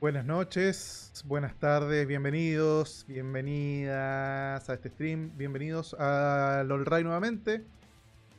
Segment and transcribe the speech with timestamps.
[0.00, 7.66] Buenas noches, buenas tardes, bienvenidos, bienvenidas a este stream, bienvenidos a LOLRAI nuevamente.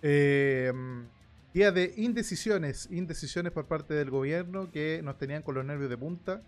[0.02, 0.74] Eh,
[1.54, 5.98] día de indecisiones, indecisiones por parte del gobierno que nos tenían con los nervios de
[6.00, 6.42] punta.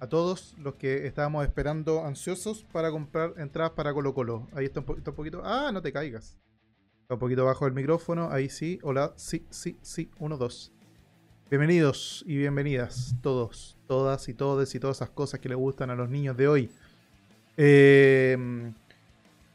[0.00, 4.48] A todos los que estábamos esperando ansiosos para comprar entradas para Colo Colo.
[4.52, 5.42] Ahí está un, poquito, un poquito.
[5.44, 6.36] Ah, no te caigas.
[7.02, 8.32] Está un poquito bajo el micrófono.
[8.32, 8.80] Ahí sí.
[8.82, 9.12] Hola.
[9.14, 10.10] Sí, sí, sí.
[10.18, 10.72] Uno, dos.
[11.50, 15.96] Bienvenidos y bienvenidas todos, todas y todes y todas esas cosas que le gustan a
[15.96, 16.70] los niños de hoy.
[17.56, 18.38] Eh,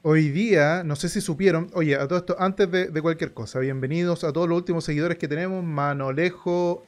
[0.01, 3.59] hoy día, no sé si supieron, oye, a todo esto, antes de, de, cualquier cosa,
[3.59, 6.85] bienvenidos a todos los últimos seguidores que tenemos, Manolejo,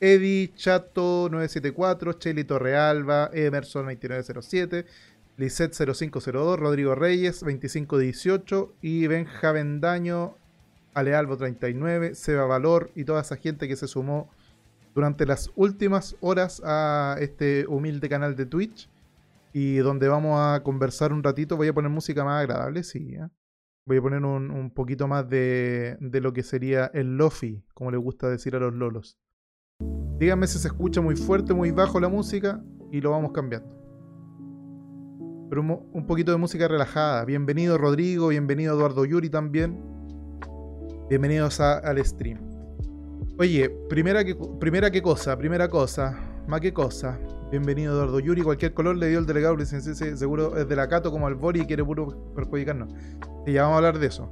[0.00, 4.84] Eddie, Chato 974, Chelly Torrealba, Emerson 2907,
[5.38, 10.36] Lisette 0502, Rodrigo Reyes 2518 y Benja Vendaño
[10.96, 14.30] Alealvo 39, Seba Valor y toda esa gente que se sumó
[14.94, 18.88] durante las últimas horas a este humilde canal de Twitch
[19.52, 21.58] y donde vamos a conversar un ratito.
[21.58, 23.14] Voy a poner música más agradable, sí.
[23.14, 23.28] ¿eh?
[23.84, 28.30] Voy a poner un, poquito más de, lo que sería el lofi, como le gusta
[28.30, 29.18] decir a los lolos.
[30.18, 33.68] Díganme si se escucha muy fuerte, muy bajo la música y lo vamos cambiando.
[35.50, 37.26] Pero un poquito de música relajada.
[37.26, 39.95] Bienvenido Rodrigo, bienvenido Eduardo Yuri también.
[41.08, 42.36] Bienvenidos al stream.
[43.38, 46.18] Oye, primera que, primera qué cosa, primera cosa,
[46.48, 47.16] más que cosa.
[47.48, 51.12] Bienvenido Eduardo Yuri, cualquier color le dio el delegado licenciado, seguro es de la Cato
[51.12, 52.92] como al Bori y quiere puro perjudicarnos.
[53.46, 54.28] Y ya vamos a hablar de eso.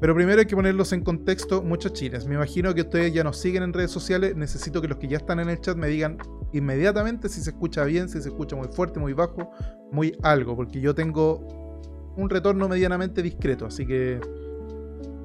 [0.00, 2.24] Pero primero hay que ponerlos en contexto, muchos chiles.
[2.28, 4.36] Me imagino que ustedes ya nos siguen en redes sociales.
[4.36, 6.18] Necesito que los que ya están en el chat me digan
[6.52, 9.50] inmediatamente si se escucha bien, si se escucha muy fuerte, muy bajo,
[9.90, 14.20] muy algo, porque yo tengo un retorno medianamente discreto, así que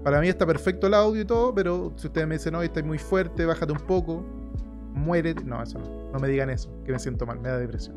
[0.04, 2.84] para mí está perfecto el audio y todo, pero si ustedes me dicen, no, está
[2.84, 4.26] muy fuerte, bájate un poco,
[4.94, 5.36] muere.
[5.46, 6.12] No, eso no.
[6.12, 7.96] No me digan eso, que me siento mal, me da depresión.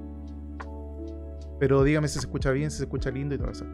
[1.59, 3.65] Pero dígame si se escucha bien, si se escucha lindo y todo eso.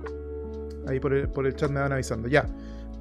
[0.86, 2.28] Ahí por el, por el chat me van avisando.
[2.28, 2.46] Ya.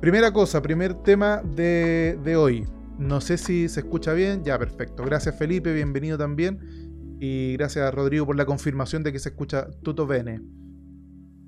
[0.02, 2.66] Primera cosa, primer tema de, de hoy.
[2.98, 4.44] No sé si se escucha bien.
[4.44, 5.04] Ya, perfecto.
[5.04, 7.18] Gracias Felipe, bienvenido también.
[7.20, 10.42] Y gracias Rodrigo por la confirmación de que se escucha tutto bene.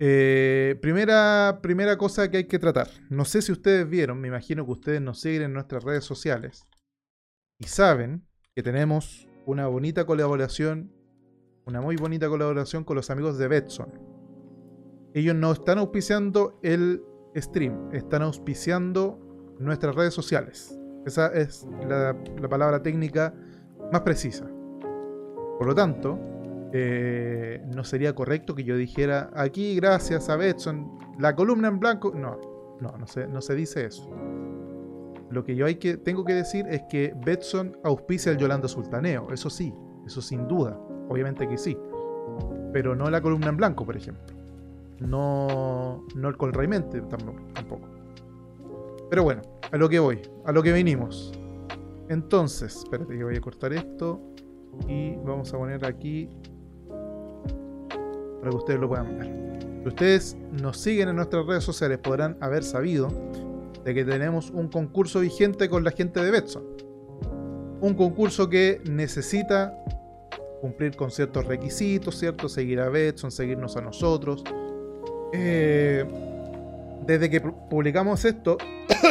[0.04, 2.88] Eh, primera, primera cosa que hay que tratar.
[3.12, 6.68] No sé si ustedes vieron, me imagino que ustedes nos siguen en nuestras redes sociales
[7.60, 8.26] y saben
[8.56, 10.92] que tenemos una bonita colaboración,
[11.68, 13.94] una muy bonita colaboración con los amigos de Betson.
[15.14, 17.04] Ellos no están auspiciando el
[17.36, 19.20] stream, están auspiciando
[19.60, 20.80] nuestras redes sociales.
[21.06, 23.36] Esa es la, la palabra técnica
[23.92, 24.50] más precisa.
[25.60, 26.31] Por lo tanto,
[26.74, 32.14] eh, no sería correcto que yo dijera aquí gracias a Betson la columna en blanco
[32.16, 32.40] no
[32.80, 34.10] no no se, no se dice eso.
[35.30, 39.32] Lo que yo hay que, tengo que decir es que Betson auspicia el Yolanda Sultaneo
[39.32, 39.74] eso sí,
[40.06, 41.78] eso sin duda obviamente que sí
[42.74, 44.42] pero no la columna en blanco por ejemplo
[45.02, 47.88] no, no el Colraimente tampoco.
[49.10, 51.34] Pero bueno, a lo que voy a lo que venimos.
[52.08, 54.22] Entonces, espérate que voy a cortar esto
[54.88, 56.30] y vamos a poner aquí
[58.42, 59.32] para que ustedes lo puedan ver.
[59.84, 63.08] Si ustedes nos siguen en nuestras redes sociales podrán haber sabido
[63.84, 66.64] de que tenemos un concurso vigente con la gente de Betson.
[67.80, 69.76] Un concurso que necesita
[70.62, 72.48] cumplir con ciertos requisitos, ¿cierto?
[72.48, 74.44] Seguir a Betson, seguirnos a nosotros.
[75.34, 76.06] Eh,
[77.06, 78.58] desde que publicamos esto,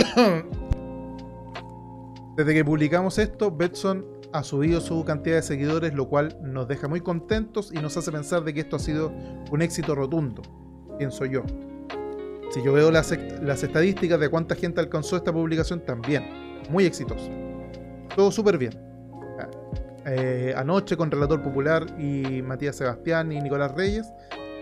[2.36, 6.88] desde que publicamos esto, Betson ha subido su cantidad de seguidores, lo cual nos deja
[6.88, 9.12] muy contentos y nos hace pensar de que esto ha sido
[9.50, 10.42] un éxito rotundo,
[10.98, 11.42] pienso yo.
[12.50, 16.24] Si yo veo las, estadísticas de cuánta gente alcanzó esta publicación, también,
[16.68, 17.30] muy exitoso.
[18.14, 18.72] Todo súper bien.
[20.06, 24.12] Eh, anoche con Relator Popular y Matías Sebastián y Nicolás Reyes,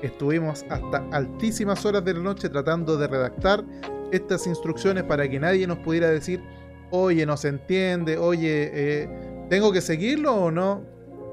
[0.03, 3.65] estuvimos hasta altísimas horas de la noche tratando de redactar
[4.13, 6.43] estas instrucciones para que nadie nos pudiera decir,
[6.91, 10.83] oye, no se entiende, oye, eh, ¿Tengo que seguirlo o no?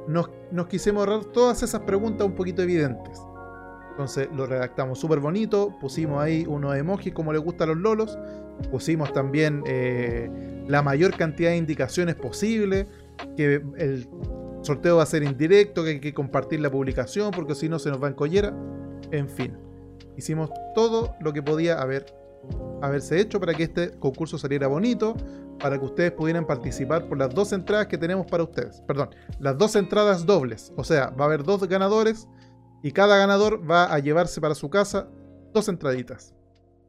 [0.07, 3.19] Nos, nos quisimos ahorrar todas esas preguntas un poquito evidentes.
[3.95, 8.19] Entonces lo redactamos súper bonito, pusimos ahí unos emojis como les gusta a los lolos,
[8.69, 10.29] pusimos también eh,
[10.67, 12.87] la mayor cantidad de indicaciones posible,
[13.37, 14.09] que el
[14.63, 17.89] sorteo va a ser indirecto, que hay que compartir la publicación porque si no se
[17.89, 18.53] nos va en collera.
[19.11, 19.57] En fin,
[20.17, 22.05] hicimos todo lo que podía haber
[22.81, 25.15] haberse hecho para que este concurso saliera bonito,
[25.59, 28.81] para que ustedes pudieran participar por las dos entradas que tenemos para ustedes.
[28.81, 29.09] Perdón,
[29.39, 30.73] las dos entradas dobles.
[30.75, 32.27] O sea, va a haber dos ganadores
[32.83, 35.07] y cada ganador va a llevarse para su casa
[35.53, 36.35] dos entraditas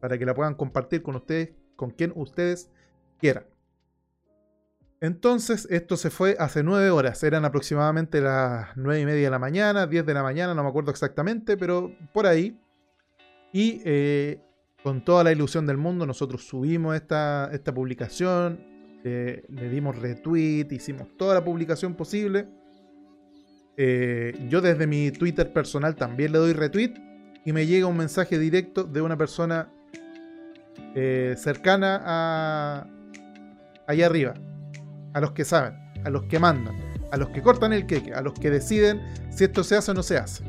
[0.01, 2.71] para que la puedan compartir con ustedes, con quien ustedes
[3.19, 3.47] quieran.
[5.01, 7.23] Entonces, esto se fue hace nueve horas.
[7.23, 10.69] Eran aproximadamente las nueve y media de la mañana, 10 de la mañana, no me
[10.69, 12.59] acuerdo exactamente, pero por ahí.
[13.53, 14.43] Y eh,
[14.87, 18.61] con toda la ilusión del mundo, nosotros subimos esta, esta publicación,
[19.03, 22.47] eh, le dimos retweet, hicimos toda la publicación posible.
[23.77, 26.95] Eh, yo desde mi Twitter personal también le doy retweet
[27.45, 29.73] y me llega un mensaje directo de una persona
[30.95, 32.87] cercana a
[33.89, 34.35] allá arriba
[35.15, 35.75] a los que saben,
[36.05, 36.77] a los que mandan,
[37.11, 39.95] a los que cortan el queque, a los que deciden si esto se hace o
[39.95, 40.45] no se hace.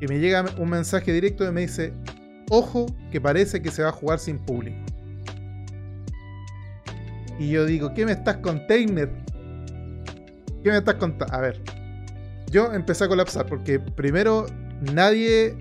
[0.00, 1.92] Y me llega un mensaje directo y me dice,
[2.50, 4.78] ojo que parece que se va a jugar sin público.
[7.38, 9.10] Y yo digo, ¿qué me estás container?
[10.62, 11.32] ¿Qué me estás contando?
[11.34, 11.60] A ver,
[12.50, 14.46] yo empecé a colapsar porque primero
[14.92, 15.56] nadie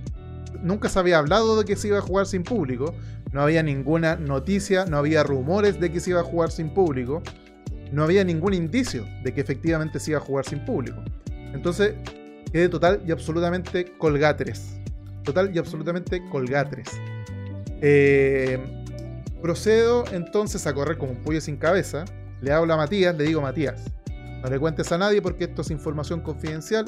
[0.64, 2.96] nunca se había hablado de que se iba a jugar sin público.
[3.32, 7.22] No había ninguna noticia, no había rumores de que se iba a jugar sin público.
[7.92, 11.04] No había ningún indicio de que efectivamente se iba a jugar sin público.
[11.54, 11.94] Entonces
[12.52, 14.77] quedé total y absolutamente colgatres.
[15.28, 16.90] Total y absolutamente colgatres.
[17.82, 18.58] Eh,
[19.42, 22.06] procedo entonces a correr como un pollo sin cabeza.
[22.40, 23.92] Le hablo a Matías, le digo Matías,
[24.42, 26.86] no le cuentes a nadie porque esto es información confidencial.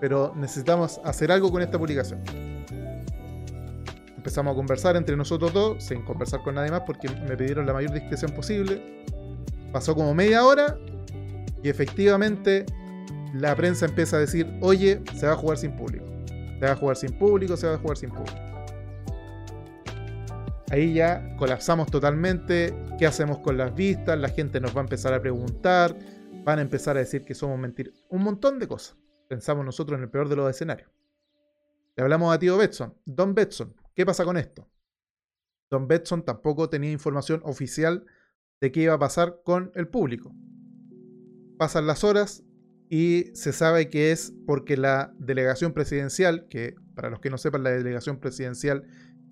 [0.00, 2.22] Pero necesitamos hacer algo con esta publicación
[4.28, 7.72] empezamos a conversar entre nosotros dos, sin conversar con nadie más, porque me pidieron la
[7.72, 9.06] mayor discreción posible.
[9.72, 10.76] Pasó como media hora
[11.62, 12.66] y efectivamente
[13.32, 16.17] la prensa empieza a decir, oye, se va a jugar sin público.
[16.58, 18.38] Se va a jugar sin público, se va a jugar sin público.
[20.70, 22.74] Ahí ya colapsamos totalmente.
[22.98, 24.18] ¿Qué hacemos con las vistas?
[24.18, 25.96] La gente nos va a empezar a preguntar.
[26.44, 27.94] Van a empezar a decir que somos mentiras.
[28.10, 28.96] Un montón de cosas.
[29.28, 30.90] Pensamos nosotros en el peor de los escenarios.
[31.96, 32.94] Le hablamos a tío Betson.
[33.04, 34.70] Don Betson, ¿Qué pasa con esto?
[35.70, 38.06] Don Betson tampoco tenía información oficial
[38.60, 40.32] de qué iba a pasar con el público.
[41.58, 42.44] Pasan las horas
[42.88, 47.62] y se sabe que es porque la delegación presidencial, que para los que no sepan
[47.62, 48.84] la delegación presidencial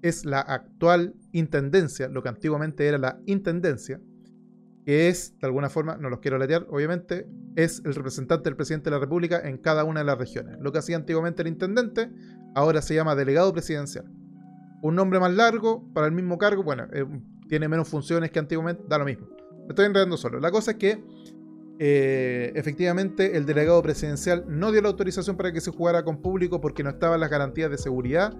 [0.02, 4.00] es la actual intendencia, lo que antiguamente era la intendencia,
[4.84, 7.26] que es, de alguna forma, no los quiero latear, obviamente,
[7.56, 10.58] es el representante del presidente de la República en cada una de las regiones.
[10.60, 12.10] Lo que hacía antiguamente el intendente,
[12.54, 14.04] ahora se llama delegado presidencial
[14.82, 17.04] un nombre más largo para el mismo cargo, bueno, eh,
[17.48, 19.28] tiene menos funciones que antiguamente, da lo mismo.
[19.62, 20.38] Me estoy enredando solo.
[20.38, 21.02] La cosa es que
[21.78, 26.60] eh, efectivamente el delegado presidencial no dio la autorización para que se jugara con público
[26.60, 28.32] porque no estaban las garantías de seguridad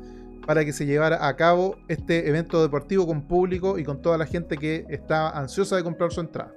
[0.46, 4.26] para que se llevara a cabo este evento deportivo con público y con toda la
[4.26, 6.54] gente que estaba ansiosa de comprar su entrada.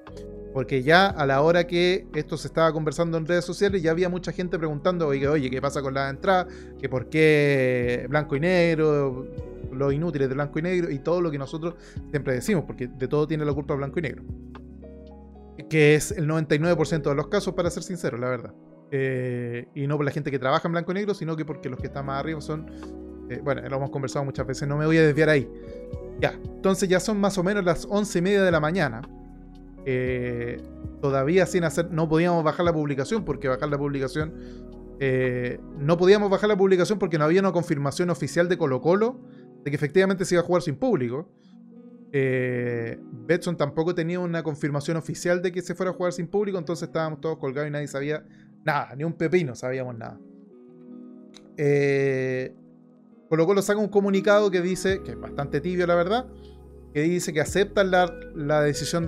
[0.53, 4.09] Porque ya a la hora que esto se estaba conversando en redes sociales, ya había
[4.09, 6.47] mucha gente preguntando, oye, oye, ¿qué pasa con la entrada?
[6.79, 9.27] ¿Que por qué blanco y negro?
[9.71, 11.75] Los inútiles de blanco y negro y todo lo que nosotros
[12.09, 14.23] siempre decimos, porque de todo tiene la culpa blanco y negro.
[15.67, 18.53] Que es el 99% de los casos, para ser sincero, la verdad.
[18.91, 21.69] Eh, y no por la gente que trabaja en blanco y negro, sino que porque
[21.69, 22.65] los que están más arriba son.
[23.29, 25.47] Eh, bueno, lo hemos conversado muchas veces, no me voy a desviar ahí.
[26.19, 29.01] Ya, entonces ya son más o menos las once y media de la mañana
[29.85, 30.61] eh,
[31.01, 34.33] todavía sin hacer, no podíamos bajar la publicación porque bajar la publicación,
[35.77, 39.21] no podíamos bajar la publicación porque no había una confirmación oficial de Colo Colo
[39.63, 41.29] de que efectivamente se iba a jugar sin público.
[42.11, 46.57] Eh, Betson tampoco tenía una confirmación oficial de que se fuera a jugar sin público,
[46.57, 48.25] entonces estábamos todos colgados y nadie sabía
[48.65, 50.19] nada, ni un pepino sabíamos nada.
[51.57, 52.56] Eh,
[53.30, 56.25] Colo Colo saca un comunicado que dice, que es bastante tibio la verdad,
[56.94, 59.07] que dice que aceptan la, decisión mm,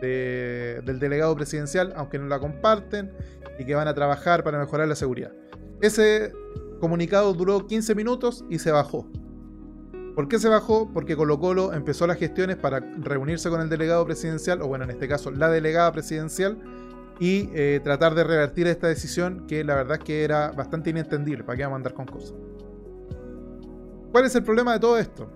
[0.00, 3.10] del delegado presidencial, aunque no la comparten,
[3.58, 5.32] y que van a trabajar para mejorar la seguridad.
[5.80, 6.32] Ese
[6.80, 9.08] comunicado duró 15 minutos y se bajó.
[10.14, 10.90] ¿Por qué se bajó?
[10.92, 14.90] Porque Colo Colo empezó las gestiones para reunirse con el delegado presidencial, o bueno, en
[14.90, 16.58] este caso la delegada presidencial,
[17.20, 21.44] y eh, tratar de revertir esta decisión que la verdad es que era bastante inentendible.
[21.44, 22.34] ¿Para qué vamos a andar con cosas?
[24.12, 25.30] ¿Cuál es el problema de todo esto?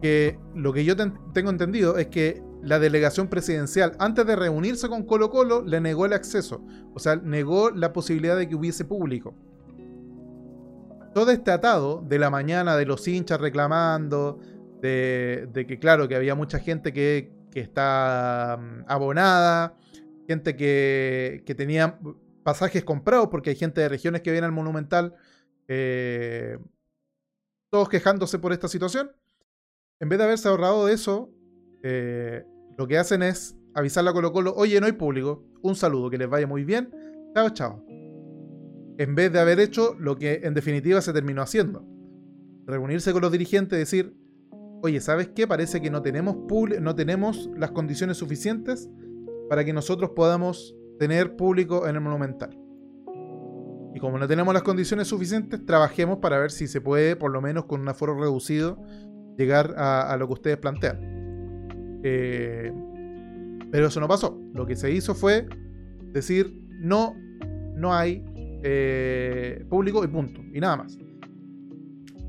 [0.00, 5.04] que lo que yo tengo entendido es que la delegación presidencial, antes de reunirse con
[5.04, 6.62] Colo Colo, le negó el acceso.
[6.94, 9.34] O sea, negó la posibilidad de que hubiese público.
[11.14, 14.38] Todo este atado de la mañana de los hinchas reclamando,
[14.80, 19.76] de, que claro, que había mucha gente que, está mm, abonada,
[20.26, 21.98] gente que, tenía
[22.42, 25.14] pasajes comprados, porque hay gente de regiones que viene al Monumental,
[25.68, 26.58] eh,
[27.70, 29.12] todos quejándose por esta situación.
[30.00, 31.30] En vez de haberse ahorrado de eso,
[31.82, 32.44] eh,
[32.78, 36.18] lo que hacen es avisarle a Colo Colo, oye, no hay público, un saludo, que
[36.18, 36.90] les vaya muy bien,
[37.34, 37.89] chao, chao.
[39.00, 41.82] En vez de haber hecho lo que en definitiva se terminó haciendo.
[42.66, 44.14] Reunirse con los dirigentes y decir,
[44.82, 45.46] oye, ¿sabes qué?
[45.46, 46.36] Parece que no tenemos,
[46.82, 48.90] no tenemos las condiciones suficientes
[49.48, 52.50] para que nosotros podamos tener público en el Monumental.
[53.94, 57.40] Y como no tenemos las condiciones suficientes, trabajemos para ver si se puede, por lo
[57.40, 58.84] menos con un aforo reducido,
[59.38, 62.00] llegar a, lo que ustedes plantean.
[62.04, 62.70] Eh,
[63.72, 64.38] pero eso no pasó.
[64.52, 65.48] Lo que se hizo fue
[66.12, 67.14] decir, no,
[67.74, 68.26] no hay
[68.62, 70.40] eh, público y punto.
[70.52, 70.98] Y nada más.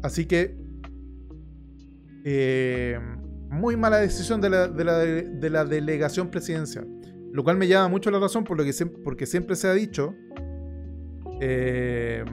[0.04, 0.58] Así que,
[2.24, 3.00] eh,
[3.50, 6.88] muy mala decisión de la, de la, delegación presidencial.
[7.32, 8.74] Lo cual me llama mucho la razón por lo que
[9.04, 10.14] porque siempre se ha dicho
[11.40, 12.24] eh,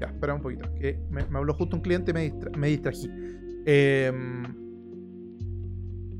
[0.00, 0.72] ya, espera un poquito.
[0.74, 3.10] Que me, habló justo un cliente y me, me distrají.
[3.66, 4.12] Eh,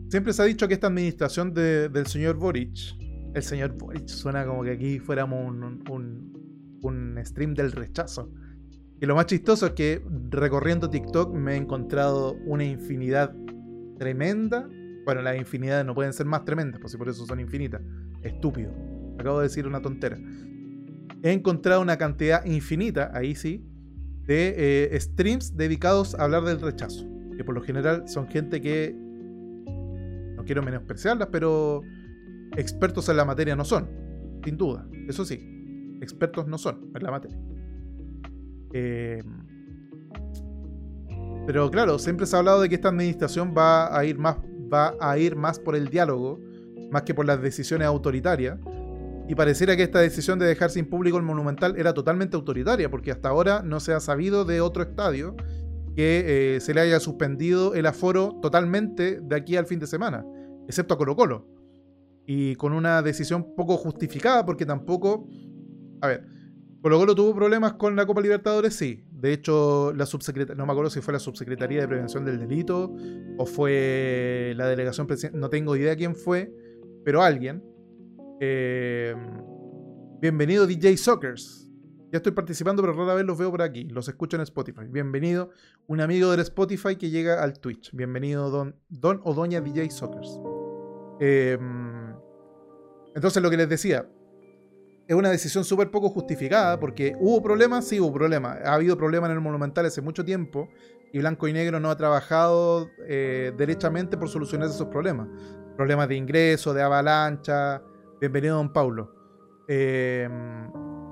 [0.09, 2.97] siempre se ha dicho que esta administración del señor Boric,
[3.35, 8.31] el señor Boric suena como que aquí fuéramos un, un stream del rechazo.
[9.01, 13.35] Y lo más chistoso es que recorriendo TikTok me he encontrado una infinidad
[13.99, 14.69] tremenda
[15.07, 17.81] bueno, las infinidades no pueden ser más tremendas, pues si por eso son infinitas.
[18.23, 18.73] Estúpido.
[19.21, 20.19] Acabo de decir una tontera.
[21.23, 23.65] He encontrado una cantidad infinita, ahí sí,
[24.25, 27.07] de eh, streams dedicados a hablar del rechazo.
[27.37, 28.97] Que por lo general son gente que.
[30.47, 31.83] Quiero menospreciarlas, pero
[32.57, 33.89] expertos en la materia no son.
[34.45, 34.87] Sin duda.
[35.09, 35.99] Eso sí.
[36.01, 37.39] Expertos no son en la materia.
[38.73, 39.23] Eh,
[41.47, 44.37] pero claro, siempre se ha hablado de que esta administración va a ir más
[44.73, 46.41] va a ir más por el diálogo,
[46.91, 48.59] más que por las decisiones autoritarias.
[49.29, 53.11] Y pareciera que esta decisión de dejar sin público el Monumental era totalmente autoritaria, porque
[53.11, 55.35] hasta ahora no se ha sabido de otro estadio
[55.97, 60.25] que eh, se le haya suspendido el aforo totalmente de aquí al fin de semana,
[60.67, 61.47] excepto a Colo Colo.
[62.27, 65.29] Y con una decisión poco justificada, porque tampoco...
[66.01, 66.27] A ver,
[66.83, 69.05] Colo Colo tuvo problemas con la Copa Libertadores, sí.
[69.11, 72.95] De hecho, la subsecretaría, no me acuerdo si fue la Subsecretaría de Prevención del Delito
[73.39, 76.53] o fue la delegación presidencial, no tengo idea quién fue,
[77.05, 77.65] pero alguien.
[78.41, 79.15] Eh,
[80.21, 81.67] bienvenido DJ Sockers.
[82.13, 83.85] Ya estoy participando, pero rara vez los veo por aquí.
[83.85, 84.87] Los escucho en Spotify.
[84.89, 85.51] Bienvenido,
[85.87, 87.91] un amigo del Spotify que llega al Twitch.
[87.93, 90.39] Bienvenido, don, don o doña DJ Sockers.
[91.21, 91.59] Eh,
[93.15, 94.07] entonces, lo que les decía,
[95.09, 98.59] es una decisión súper poco justificada porque hubo problemas, sí hubo problemas.
[98.65, 100.69] Ha habido problemas en el Monumental hace mucho tiempo
[101.13, 105.29] y Blanco y Negro no ha trabajado eh, derechamente por solucionar esos problemas.
[105.77, 107.83] Problemas de ingreso, de avalancha.
[108.21, 109.15] Bienvenido, don Paulo.
[109.69, 110.29] Eh,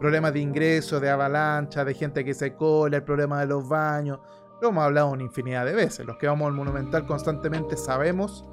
[0.00, 4.18] problemas de ingreso, de avalancha, de gente que se cola, el problema de los baños.
[4.60, 6.04] Lo hemos hablado una infinidad de veces.
[6.04, 8.44] Los que vamos al Monumental constantemente sabemos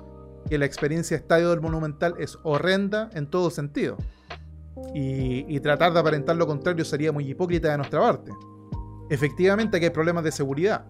[0.50, 3.98] que la experiencia estadio del Monumental es horrenda en todo sentido.
[4.93, 8.31] Y, tratar de aparentar lo contrario sería muy hipócrita de nuestra parte.
[9.10, 10.86] Efectivamente que hay problemas de seguridad.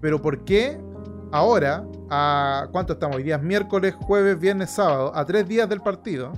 [0.00, 0.80] Pero ¿por qué
[1.32, 3.42] ahora, a cuánto estamos hoy días?
[3.42, 6.32] Miércoles, jueves, viernes, sábado, a tres días del partido,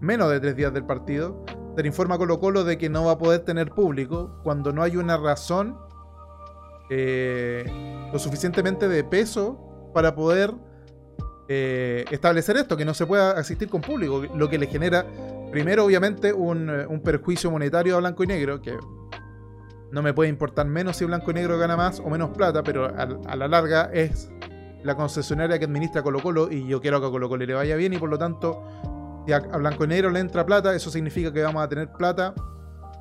[0.00, 1.44] menos de tres días del partido,
[1.80, 4.96] se informa Colo Colo de que no va a poder tener público cuando no hay
[4.96, 5.78] una razón
[6.90, 7.64] eh,
[8.12, 10.52] lo suficientemente de peso para poder
[11.52, 15.04] eh, establecer esto, que no se pueda asistir con público, lo que le genera
[15.50, 18.78] Primero, obviamente, un, perjuicio monetario a blanco y negro, que
[19.90, 22.86] no me puede importar menos si blanco y negro gana más o menos plata, pero
[22.86, 24.30] a, la larga es
[24.84, 27.74] la concesionaria que administra Colo Colo y yo quiero que a Colo Colo le vaya
[27.74, 28.62] bien y por lo tanto,
[29.26, 32.32] si a, blanco y negro le entra plata, eso significa que vamos a tener plata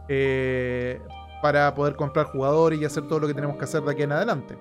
[0.08, 1.00] eh,
[1.44, 4.12] para poder comprar jugadores y hacer todo lo que tenemos que hacer de aquí en
[4.12, 4.58] adelante.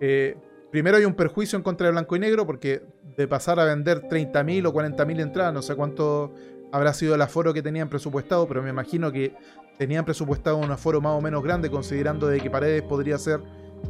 [0.00, 0.36] Eh,
[0.70, 2.82] primero hay un perjuicio en contra de blanco y negro porque
[3.16, 6.32] de pasar a vender 30.000 o 40.000 entradas, no sé cuánto
[6.72, 9.34] habrá sido el aforo que tenían presupuestado, pero me imagino que
[9.78, 13.40] tenían presupuestado un aforo más o menos grande, considerando de que Paredes podría ser,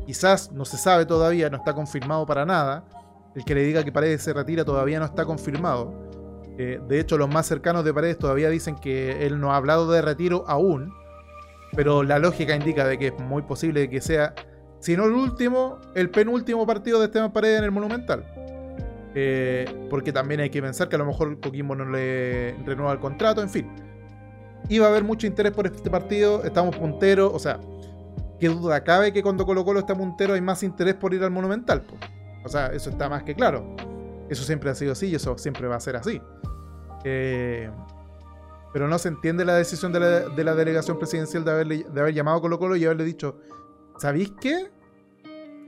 [0.06, 2.84] quizás, no se sabe todavía, no está confirmado para nada.
[3.34, 5.92] El que le diga que Paredes se retira todavía no está confirmado.
[6.58, 9.90] Eh, de hecho, los más cercanos de Paredes todavía dicen que él no ha hablado
[9.90, 10.92] de retiro aún,
[11.74, 14.34] pero la lógica indica de que es muy posible que sea,
[14.80, 18.24] si no el último, el penúltimo partido de Esteban Paredes en el Monumental.
[19.14, 22.98] Eh, porque también hay que pensar que a lo mejor Coquimbo no le renueva el
[22.98, 23.70] contrato, en fin.
[24.68, 27.60] Iba a haber mucho interés por este partido, estamos punteros, o sea,
[28.38, 31.30] qué duda cabe que cuando Colo Colo está puntero hay más interés por ir al
[31.30, 31.82] Monumental.
[32.44, 33.76] O sea, eso está más que claro.
[34.30, 36.22] Eso siempre ha sido así y eso siempre va a ser así.
[37.04, 37.68] Eh,
[38.72, 40.00] pero no se entiende la decisión de
[40.44, 43.40] la, delegación presidencial de, haberle, de haber llamado a Colo Colo y haberle dicho,
[44.00, 44.70] ¿sabéis qué?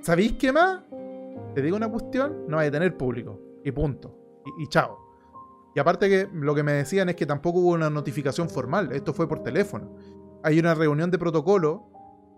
[0.01, 0.83] ¿Sabéis qué más?
[1.55, 3.41] te digo una cuestión, no hay a tener público.
[3.65, 4.17] Y punto.
[4.59, 4.99] Y, chao.
[5.75, 8.93] Y aparte que lo que me decían es que tampoco hubo una notificación formal.
[8.93, 9.97] Esto fue por teléfono.
[10.43, 11.89] Hay una reunión de protocolo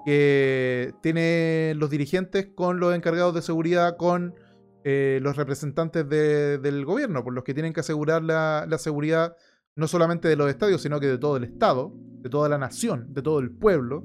[0.04, 4.34] que tiene los dirigentes con los encargados de seguridad, con
[4.84, 9.36] eh, los representantes del gobierno, por los que tienen que asegurar la, seguridad
[9.76, 13.12] no solamente de los estadios, sino que de todo el Estado, de toda la nación,
[13.14, 14.04] de todo el pueblo.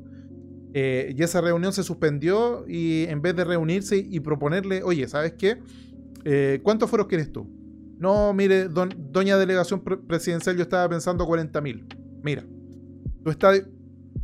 [0.74, 5.34] Eh, y esa reunión se suspendió y en vez de reunirse y proponerle, oye, ¿sabes
[5.34, 5.60] qué?
[6.26, 7.48] Eh, ¿Cuántos foros quieres tú?
[7.98, 12.22] No, mire, doña delegación presidencial, yo estaba pensando 40.000.
[12.24, 12.46] Mira,
[13.24, 13.66] tu estadio,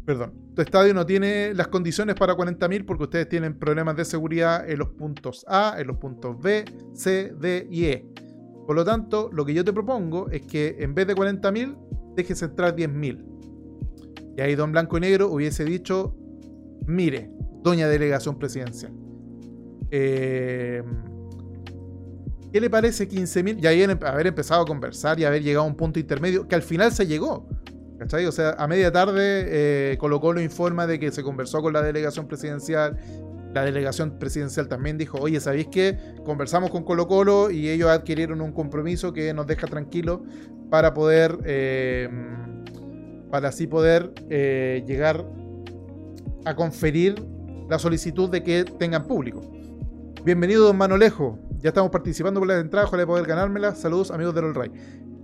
[0.06, 4.70] perdón, tu estadio no tiene las condiciones para 40.000 porque ustedes tienen problemas de seguridad
[4.70, 8.06] en los puntos A, en los puntos B, C, D y E.
[8.66, 12.42] Por lo tanto, lo que yo te propongo es que en vez de 40.000, dejes
[12.42, 13.26] entrar 10.000.
[14.38, 16.16] Y ahí Don Blanco y Negro hubiese dicho,
[16.88, 17.30] mire,
[17.64, 18.94] doña delegación presidencial.
[19.92, 20.84] Eh,
[22.52, 23.62] ¿Qué le parece 15.000?
[23.62, 26.62] Y ahí haber empezado a conversar y haber llegado a un punto intermedio que al
[26.62, 27.50] final se llegó.
[28.00, 28.26] ¿Cachai?
[28.26, 31.82] O sea, a media tarde eh, Colo Colo informa de que se conversó con la
[31.82, 32.98] delegación presidencial.
[33.54, 35.98] La delegación presidencial también dijo, oye, ¿sabéis qué?
[36.26, 40.22] Conversamos con Colo Colo y ellos adquirieron un compromiso que nos deja tranquilos
[40.70, 42.10] para poder, eh,
[43.32, 45.26] para así poder eh, llegar
[46.46, 47.16] a conferir
[47.70, 49.42] la solicitud de que tengan público.
[50.24, 51.40] Bienvenido, don Manolejo.
[51.60, 53.74] Ya estamos participando por las entradas, ojalá poder ganármela.
[53.74, 54.72] Saludos, amigos del All.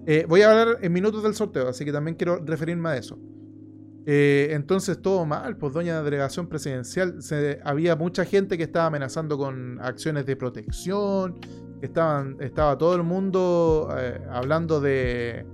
[0.08, 3.20] Eh, voy a hablar en minutos del sorteo, así que también quiero referirme a eso.
[4.08, 7.20] Eh, entonces, todo mal, pues doña delegación presidencial,
[7.64, 11.40] había mucha gente que estaba amenazando con acciones de protección,
[11.84, 15.46] estaban, estaba todo el mundo eh, hablando de,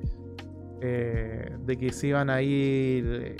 [0.80, 3.36] de que se iban a ir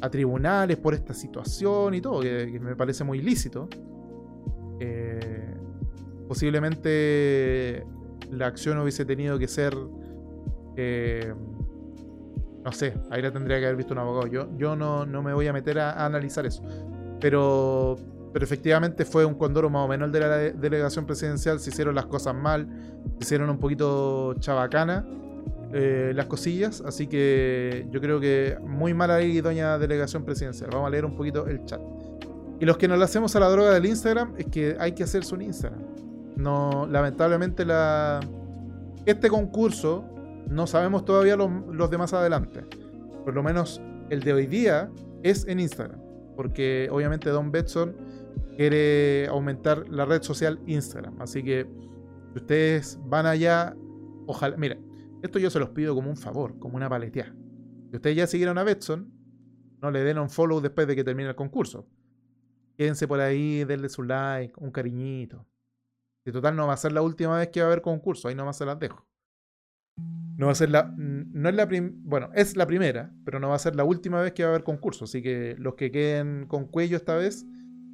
[0.00, 3.68] a tribunales por esta situación y todo, que, me parece muy ilícito.
[4.78, 5.54] Eh,
[6.26, 7.84] posiblemente
[8.30, 9.76] la acción hubiese tenido que ser.
[10.76, 11.34] Eh,
[12.64, 14.26] no sé, ahí la tendría que haber visto un abogado.
[14.26, 16.62] Yo, yo no, no me voy a meter a, analizar eso.
[17.20, 17.96] Pero,
[18.32, 21.60] pero efectivamente fue un condoro más o menos el de la delegación presidencial.
[21.60, 22.68] Se hicieron las cosas mal,
[23.18, 25.04] se hicieron un poquito chabacana
[25.72, 30.70] eh, las cosillas, así que yo creo que muy mal ahí, doña delegación presidencial.
[30.72, 31.80] Vamos a leer un poquito el chat.
[32.58, 35.04] Y los que nos lo hacemos a la droga del Instagram es que hay que
[35.04, 35.80] hacerse un Instagram.
[36.36, 38.20] No, lamentablemente la,
[39.06, 40.04] este concurso
[40.48, 42.64] no sabemos todavía los, los de más adelante.
[43.24, 43.80] Por lo menos
[44.10, 44.90] el de hoy día
[45.22, 46.00] es en Instagram.
[46.36, 47.94] Porque obviamente Don Betson
[48.56, 51.20] quiere aumentar la red social Instagram.
[51.20, 51.66] Así que
[52.32, 53.74] si ustedes van allá,
[54.26, 54.76] ojalá, mira,
[55.22, 57.34] esto yo se los pido como un favor, como una paleteada.
[57.90, 59.12] Si ustedes ya siguieron a Betson,
[59.80, 61.88] no le den un follow después de que termine el concurso.
[62.76, 65.46] Quédense por ahí, denle su like, un cariñito.
[66.24, 68.34] De total no va a ser la última vez que va a haber concurso, ahí
[68.34, 69.06] nomás se las dejo.
[70.36, 70.94] No va a ser la.
[70.96, 71.68] No es la
[72.02, 74.52] bueno, es la primera, pero no va a ser la última vez que va a
[74.52, 75.04] haber concurso.
[75.04, 77.44] Así que los que queden con cuello esta vez,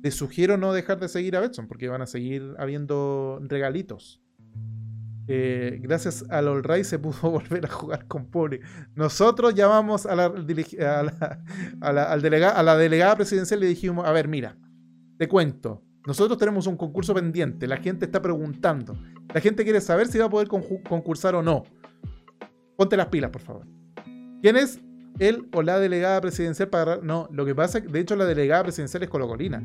[0.03, 4.23] les sugiero no dejar de seguir a Betson, porque van a seguir habiendo regalitos.
[5.29, 8.61] Eh, gracias al All Ray se pudo volver a jugar con Poli.
[8.95, 10.29] Nosotros llamamos a la
[12.77, 14.57] delegada presidencial y le dijimos, a ver, mira,
[15.19, 18.97] te cuento, nosotros tenemos un concurso pendiente, la gente está preguntando,
[19.35, 21.65] la gente quiere saber si va a poder concursar o no.
[22.77, 23.67] Ponte las pilas, por favor.
[24.41, 24.81] ¿Quién es
[25.19, 28.27] él o la delegada presidencial para No, lo que pasa es que, de hecho, la
[28.27, 29.62] delegada presidencial es Colocolina.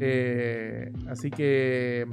[0.00, 2.06] Eh, así que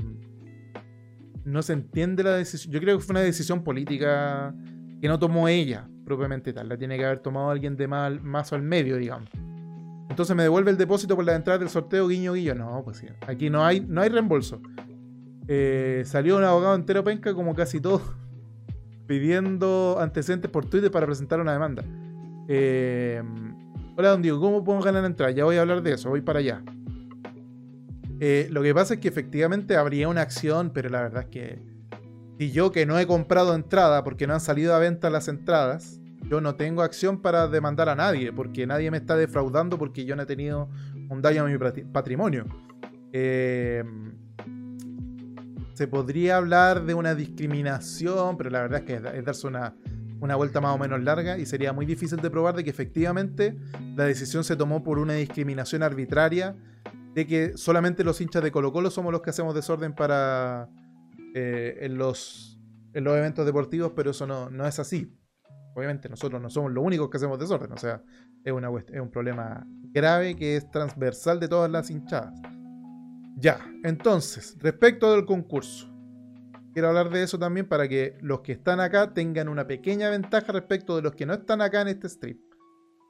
[1.45, 2.73] no se entiende la decisión.
[2.73, 4.53] Yo creo que fue una decisión política
[5.01, 6.69] que no tomó ella propiamente tal.
[6.69, 9.29] La tiene que haber tomado alguien de mal, más al medio, digamos.
[10.09, 12.55] Entonces me devuelve el depósito por la entrada del sorteo, guiño, guiño.
[12.55, 13.07] No, pues sí.
[13.27, 14.59] Aquí no hay, no hay reembolso.
[15.47, 18.01] Eh, salió un abogado entero penca, como casi todo,
[19.07, 21.83] pidiendo antecedentes por Twitter para presentar una demanda.
[22.47, 23.21] Eh,
[23.95, 25.31] hola, don Diego, ¿cómo puedo ganar entrada?
[25.31, 26.63] Ya voy a hablar de eso, voy para allá.
[28.19, 31.59] Eh, lo que pasa es que efectivamente habría una acción, pero la verdad es que
[32.37, 35.99] si yo que no he comprado entrada porque no han salido a venta las entradas,
[36.29, 40.15] yo no tengo acción para demandar a nadie, porque nadie me está defraudando porque yo
[40.15, 40.69] no he tenido
[41.09, 41.57] un daño a mi
[41.91, 42.45] patrimonio.
[43.13, 43.83] Eh,
[45.73, 49.75] se podría hablar de una discriminación, pero la verdad es que es darse una,
[50.19, 53.57] una vuelta más o menos larga y sería muy difícil de probar de que efectivamente
[53.95, 56.55] la decisión se tomó por una discriminación arbitraria
[57.19, 60.69] de que solamente los hinchas de Colo Colo somos los que hacemos desorden para
[61.35, 62.57] eh, en, los,
[62.93, 65.13] en los eventos deportivos, pero eso no, no es así.
[65.75, 68.01] Obviamente nosotros no somos los únicos que hacemos desorden, o sea,
[68.45, 72.33] es, una, es un problema grave que es transversal de todas las hinchadas.
[73.35, 75.93] Ya, entonces, respecto del concurso,
[76.71, 80.53] quiero hablar de eso también para que los que están acá tengan una pequeña ventaja
[80.53, 82.39] respecto de los que no están acá en este stream.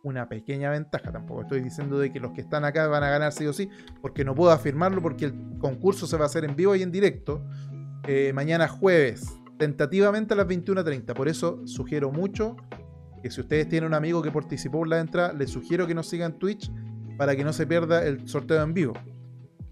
[0.03, 1.11] Una pequeña ventaja.
[1.11, 3.69] Tampoco estoy diciendo de que los que están acá van a ganar sí o sí,
[4.01, 6.91] porque no puedo afirmarlo porque el concurso se va a hacer en vivo y en
[6.91, 7.43] directo
[8.07, 11.13] eh, mañana jueves, tentativamente a las 21.30.
[11.13, 12.55] Por eso sugiero mucho
[13.21, 16.07] que si ustedes tienen un amigo que participó en la entrada, les sugiero que nos
[16.07, 16.71] sigan Twitch
[17.17, 18.93] para que no se pierda el sorteo en vivo.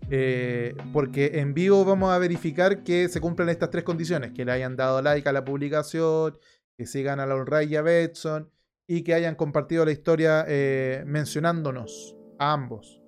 [0.10, 4.52] Eh, porque en vivo vamos a verificar que se cumplen estas tres condiciones: que le
[4.52, 6.38] hayan dado like a la publicación,
[6.78, 8.50] que sigan a la Ray y a Betson
[8.88, 13.02] y que hayan compartido la historia eh, mencionándonos a ambos.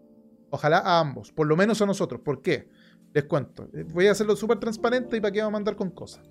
[0.50, 2.22] Ojalá a ambos, por lo menos a nosotros.
[2.22, 2.70] ¿Por qué?
[3.13, 3.70] Les cuento.
[3.74, 6.30] Eh, voy a hacerlo súper transparente y para qué vamos a mandar con cosas.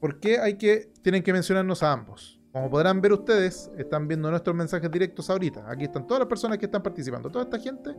[0.00, 2.38] ¿Por qué hay que, tienen que mencionarnos a ambos?
[2.52, 5.64] Como podrán ver ustedes, están viendo nuestros mensajes directos ahorita.
[5.70, 7.30] Aquí están todas las personas que están participando.
[7.30, 7.94] Toda esta gente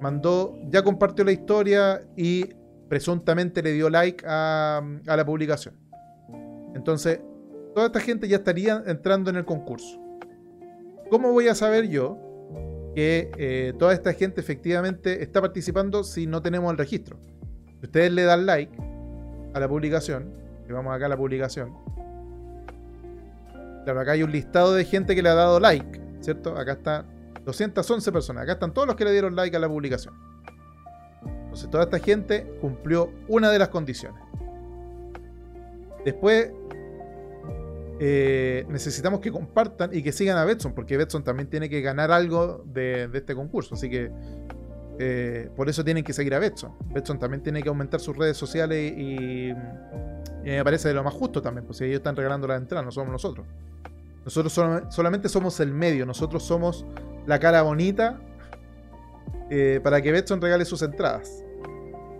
[0.00, 2.46] mandó, ya compartió la historia y
[2.88, 5.76] presuntamente le dio like a, a la publicación.
[6.74, 7.20] Entonces,
[7.74, 10.00] toda esta gente ya estaría entrando en el concurso.
[11.10, 12.18] ¿Cómo voy a saber yo
[12.94, 17.18] que eh, toda esta gente efectivamente está participando si no tenemos el registro?
[17.80, 18.76] Si ustedes le dan like
[19.54, 20.32] a la publicación,
[20.66, 21.74] que vamos acá a la publicación,
[23.84, 26.56] claro, acá hay un listado de gente que le ha dado like, ¿cierto?
[26.56, 27.04] Acá está
[27.44, 30.14] 211 personas, acá están todos los que le dieron like a la publicación.
[31.24, 34.22] Entonces toda esta gente cumplió una de las condiciones.
[36.04, 36.52] Después
[38.04, 42.10] eh, necesitamos que compartan y que sigan a Betson, porque Betson también tiene que ganar
[42.10, 43.76] algo de, este concurso.
[43.76, 44.10] Así que
[44.98, 46.72] eh, por eso tienen que seguir a Betson.
[46.92, 49.52] Betson también tiene que aumentar sus redes sociales y,
[50.42, 53.12] me parece de lo más justo también, si ellos están regalando la entrada, no somos
[53.12, 53.46] nosotros.
[54.24, 54.52] Nosotros
[54.92, 56.84] solamente somos el medio, nosotros somos
[57.26, 58.20] la cara bonita
[59.48, 61.41] eh, para que Betson regale sus entradas.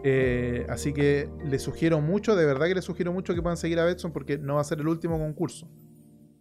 [0.04, 3.78] Eh, así que les sugiero mucho, de verdad que les sugiero mucho que puedan seguir
[3.78, 5.68] a Betson porque no va a ser el último concurso.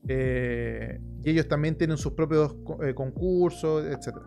[0.08, 4.17] Eh, y ellos también tienen sus propios eh, concursos, etc.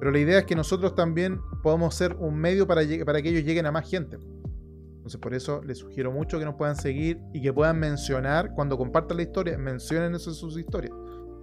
[0.00, 3.44] Pero la idea es que nosotros también podamos ser un medio para, para que ellos
[3.44, 4.16] lleguen a más gente.
[4.16, 8.76] Entonces por eso les sugiero mucho que nos puedan seguir y que puedan mencionar, cuando
[8.76, 10.92] compartan la historia, mencionen eso en sus historias.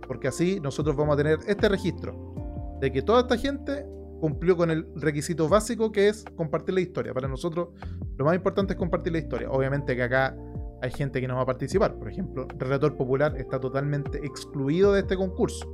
[0.05, 3.85] Porque así nosotros vamos a tener este registro de que toda esta gente
[4.23, 7.13] cumplió con el requisito básico que es compartir la historia.
[7.13, 7.71] Para nosotros
[8.15, 9.51] lo más importante es compartir la historia.
[9.51, 10.33] Obviamente que acá
[10.81, 11.99] hay gente que no va a participar.
[11.99, 15.67] Por ejemplo, Relator Popular está totalmente excluido de este concurso.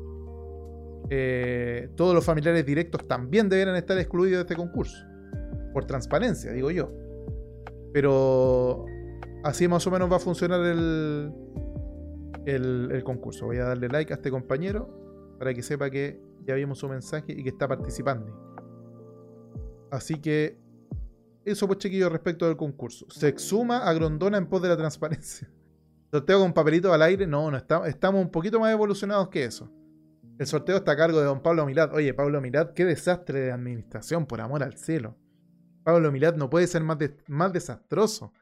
[1.12, 4.97] Eh, todos los familiares directos también deberían estar excluidos de este concurso.
[5.71, 6.91] Por transparencia, digo yo.
[7.93, 8.88] Pero
[9.43, 11.31] así más o menos va a funcionar el,
[12.47, 13.45] el, el concurso.
[13.45, 15.09] Voy a darle like a este compañero
[15.39, 18.32] para que sepa que ya vimos su mensaje y que está participando.
[19.89, 20.60] Así que
[21.45, 23.08] eso pues chiquillos respecto del concurso.
[23.10, 25.49] Se exhuma a Grondona en pos de la transparencia.
[26.12, 27.25] Sorteo con papelito al aire.
[27.25, 29.71] No, no estamos un poquito más evolucionados que eso.
[30.38, 31.93] El sorteo está a cargo de don Pablo Milad.
[31.93, 35.17] Oye, Pablo Milad, qué desastre de administración, por amor al cielo.
[35.84, 36.97] Pablo Milad no puede ser más,
[37.28, 38.34] más desastroso.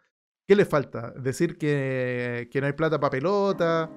[0.48, 1.12] ¿Qué le falta?
[1.12, 3.90] Decir que, que no hay plata para pelota,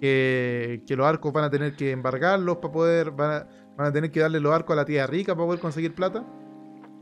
[0.00, 3.46] que, los arcos van a tener que embargarlos para poder, van
[3.78, 6.24] a, tener que darle los arcos a la tía rica para poder conseguir plata.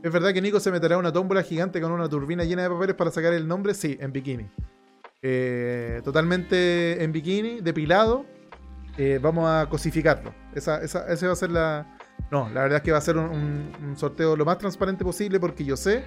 [0.03, 2.95] ¿Es verdad que Nico se meterá una tómbola gigante con una turbina llena de papeles
[2.95, 3.73] para sacar el nombre?
[3.73, 4.49] Sí, en bikini.
[5.21, 8.25] Eh, totalmente en bikini, depilado.
[8.97, 10.33] Eh, vamos a cosificarlo.
[10.53, 11.97] Esa, va a ser la.
[12.31, 15.63] No, la verdad es que va a ser un, sorteo lo más transparente posible porque
[15.63, 16.03] yo sé.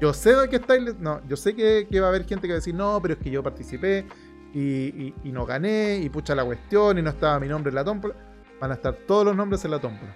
[0.00, 0.60] Yo sé de qué.
[0.98, 3.14] No, yo sé que, que, va a haber gente que va a decir, no, pero
[3.14, 4.06] es que yo participé
[4.54, 8.14] y, no gané, y pucha la cuestión, y no estaba mi nombre en la tómbola,
[8.60, 10.14] van a estar todos los nombres en la tómbola.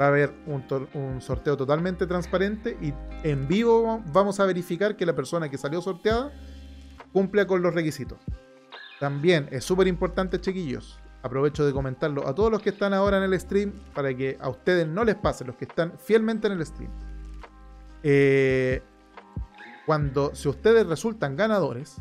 [0.00, 2.92] Va a haber un, sorteo totalmente transparente y
[3.26, 6.32] en vivo vamos a verificar que la persona que salió sorteada
[7.12, 8.18] cumple con los requisitos.
[9.00, 10.98] También es súper importante, chiquillos.
[11.22, 14.50] Aprovecho de comentarlo a todos los que están ahora en el stream para que a
[14.50, 16.90] ustedes no les pase, los que están fielmente en el stream.
[18.02, 18.82] Eh,
[19.86, 21.96] cuando, si ustedes resultan ganadores,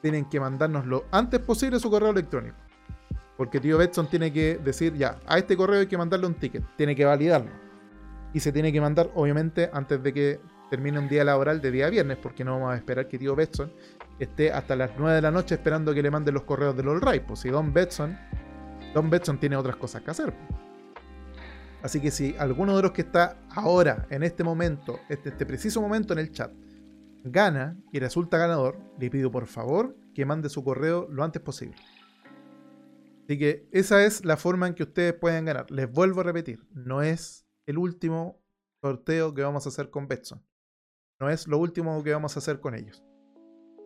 [0.00, 2.56] tienen que mandarnos lo antes posible su correo electrónico.
[3.36, 6.62] Porque tío Betson tiene que decir, ya, a este correo hay que mandarle un ticket,
[6.76, 7.50] tiene que validarlo.
[8.34, 11.88] Y se tiene que mandar, obviamente, antes de que termine un día laboral de día
[11.88, 13.72] viernes, porque no vamos a esperar que tío Betson
[14.18, 17.00] esté hasta las 9 de la noche esperando que le manden los correos del All
[17.00, 17.22] Right.
[17.22, 18.16] Pues si Don Betson,
[18.94, 20.34] Don Betson tiene otras cosas que hacer.
[21.82, 25.80] Así que si alguno de los que está ahora, en este momento, este, este preciso
[25.80, 26.50] momento en el chat,
[27.24, 31.76] gana y resulta ganador, le pido por favor que mande su correo lo antes posible.
[33.24, 35.70] Así que esa es la forma en que ustedes pueden ganar.
[35.70, 38.42] Les vuelvo a repetir, no es el último
[38.82, 40.44] sorteo que vamos a hacer con Betson.
[41.20, 43.04] No es lo último que vamos a hacer con ellos.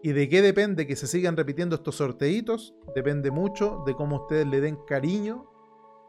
[0.03, 2.75] ¿Y de qué depende que se sigan repitiendo estos sorteitos?
[2.95, 5.51] Depende mucho de cómo ustedes le den cariño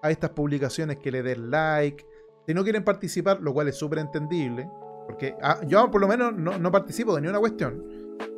[0.01, 2.05] a estas publicaciones que le den like.
[2.45, 4.69] Si no quieren participar, lo cual es súper entendible,
[5.05, 7.83] porque ah, yo por lo menos no, participo de ninguna cuestión.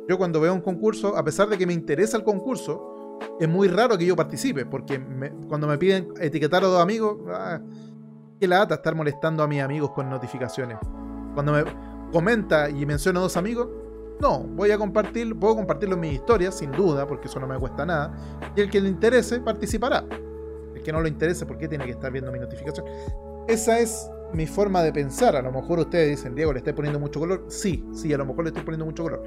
[0.08, 3.68] Yo cuando veo un concurso, a pesar de que me interesa el concurso, es muy
[3.68, 5.00] raro que yo participe, porque
[5.48, 7.60] cuando me piden etiquetar a dos amigos, ah,
[8.38, 10.78] qué lata estar molestando a mis amigos con notificaciones.
[11.34, 11.64] Cuando me
[12.12, 13.68] comenta y menciona a dos amigos,
[14.20, 17.58] no, voy a compartir, puedo compartirlo en mis historias, sin duda, porque eso no me
[17.58, 18.12] cuesta nada.
[18.56, 20.04] Y el que le interese participará.
[20.74, 22.86] El que no le interese, ¿por qué tiene que estar viendo mi notificación?
[23.46, 25.36] Esa es mi forma de pensar.
[25.36, 27.44] A lo mejor ustedes dicen, Diego, le estoy poniendo mucho color.
[27.48, 29.22] Sí, sí, a lo mejor le estoy poniendo mucho color.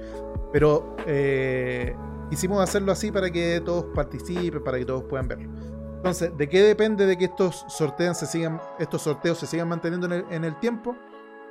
[0.52, 1.96] Pero eh,
[2.30, 5.50] quisimos hacerlo así para que todos participen, para que todos puedan verlo.
[5.98, 10.08] Entonces, ¿de qué depende de que estos sorteos se sigan, estos sorteos se sigan manteniendo
[10.08, 10.96] en el, en el tiempo?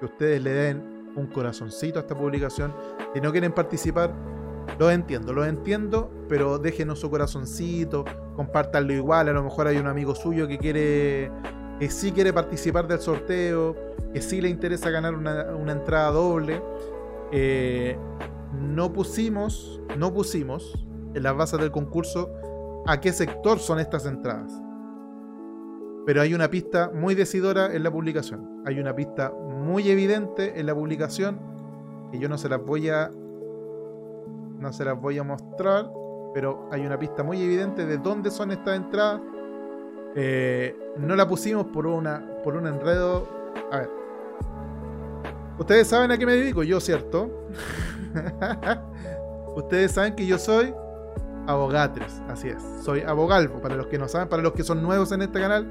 [0.00, 2.74] Que ustedes le den un corazoncito a esta publicación.
[3.14, 4.12] Si no quieren participar,
[4.78, 9.28] lo entiendo, lo entiendo, pero déjenos su corazoncito, compártanlo igual.
[9.28, 11.30] A lo mejor hay un amigo suyo que quiere,
[11.80, 13.74] que sí quiere participar del sorteo,
[14.12, 16.62] que sí le interesa ganar una, entrada doble.
[17.32, 17.96] Eh,
[18.52, 20.74] no pusimos, no pusimos
[21.14, 22.30] en las bases del concurso
[22.86, 24.52] a qué sector son estas entradas.
[26.04, 28.62] Pero hay una pista muy decidora en la publicación.
[28.66, 31.40] Hay una pista muy evidente en la publicación
[32.12, 33.10] que yo no se las voy a
[34.58, 35.90] no se las voy a mostrar,
[36.34, 39.22] pero hay una pista muy evidente de dónde son estas entradas.
[40.16, 43.28] Eh, no la pusimos por una por un enredo.
[43.70, 43.90] A ver.
[45.58, 47.30] Ustedes saben a qué me dedico, yo, ¿cierto?
[49.56, 50.74] Ustedes saben que yo soy
[51.46, 52.62] abogatres, así es.
[52.82, 55.66] Soy abogalvo, para los que no saben, para los que son nuevos en este canal,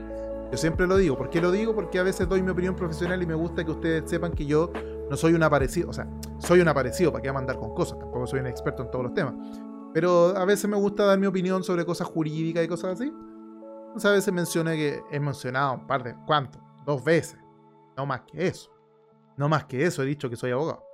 [0.52, 1.17] yo siempre lo digo.
[1.17, 1.73] ¿Por qué lo digo?
[1.73, 4.71] Porque a veces doy mi opinión profesional y me gusta que ustedes sepan que yo
[5.10, 5.89] no soy un aparecido.
[5.89, 7.97] O sea, soy un aparecido, ¿para qué mandar con cosas?
[7.97, 9.34] Tampoco soy un experto en todos los temas.
[9.93, 13.12] Pero a veces me gusta dar mi opinión sobre cosas jurídicas y cosas así.
[13.95, 16.15] A veces mencioné que he mencionado un par de...
[16.25, 16.60] ¿Cuánto?
[16.86, 17.39] Dos veces.
[17.97, 18.71] No más que eso.
[19.36, 20.86] No más que eso he dicho que soy abogado.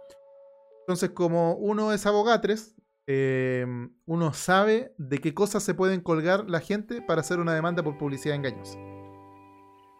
[0.81, 2.75] Entonces como uno es abogatres,
[3.07, 3.65] eh,
[4.05, 7.97] uno sabe de qué cosas se pueden colgar la gente para hacer una demanda por
[7.97, 8.79] publicidad engañosa.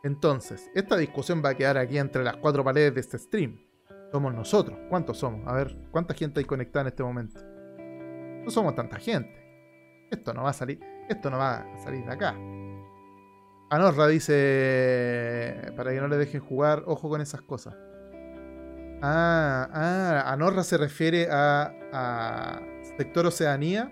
[0.04, 3.60] Entonces, esta discusión va a quedar aquí entre las cuatro paredes de este stream.
[4.12, 4.78] Somos nosotros.
[4.88, 5.48] ¿Cuántos somos?
[5.48, 7.40] A ver, ¿cuánta gente hay conectada en este momento?
[8.44, 9.34] No somos tanta gente.
[10.12, 10.80] Esto no va a salir.
[11.10, 12.36] Esto no va a salir de acá.
[13.76, 15.72] Anorra dice.
[15.76, 17.76] Para que no le dejen jugar, ojo con esas cosas.
[19.02, 22.62] Ah, ah, Anorra se refiere a, a
[22.98, 23.92] sector Oceanía.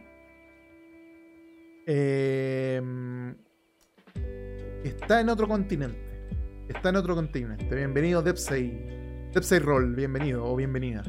[1.86, 2.82] Eh,
[4.84, 5.98] Está en otro continente.
[6.68, 7.74] Está en otro continente.
[7.74, 9.30] Bienvenido, Depsey.
[9.34, 11.04] Depsey Roll, bienvenido o bienvenida.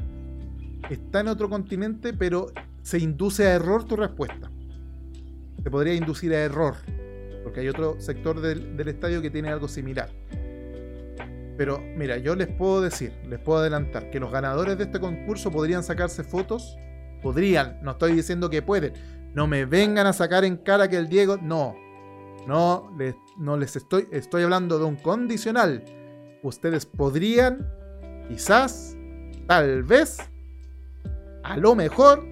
[0.88, 4.48] Está en otro continente, pero se induce a error tu respuesta.
[5.60, 6.76] Se podría inducir a error.
[7.44, 10.10] Porque hay otro sector del, estadio que tiene algo similar.
[11.56, 15.52] Pero mira, yo les puedo decir, les puedo adelantar, que los ganadores de este concurso
[15.52, 16.76] podrían sacarse fotos.
[17.22, 18.94] Podrían, no estoy diciendo que pueden.
[19.34, 21.36] No me vengan a sacar en cara que el Diego.
[21.40, 21.76] No,
[22.46, 25.84] no les, no les estoy, estoy hablando de un condicional.
[26.42, 27.66] Ustedes podrían,
[28.28, 28.96] quizás,
[29.46, 30.18] tal vez,
[31.42, 32.24] a lo mejor,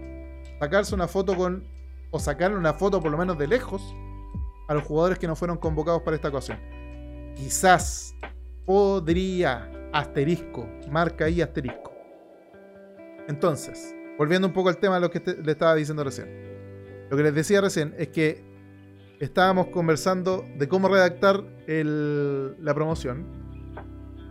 [0.59, 1.65] sacarse una foto con,
[2.11, 3.83] o sacarle una foto por lo menos de lejos,
[4.73, 6.59] a los jugadores que no fueron convocados para esta ocasión.
[7.37, 8.15] Quizás
[8.65, 11.93] podría, asterisco, marca ahí asterisco.
[13.29, 16.29] Entonces, volviendo un poco al tema de lo que le estaba diciendo recién.
[17.11, 18.43] Lo que les decía recién es que
[19.21, 23.27] estábamos conversando de cómo redactar la promoción.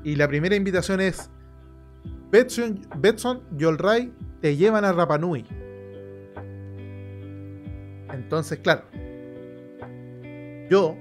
[0.04, 1.30] Y la primera invitación es:
[2.32, 5.46] Betson, Betson y Olray te llevan a Rapanui.
[8.12, 8.84] Entonces, claro,
[10.72, 10.96] yo,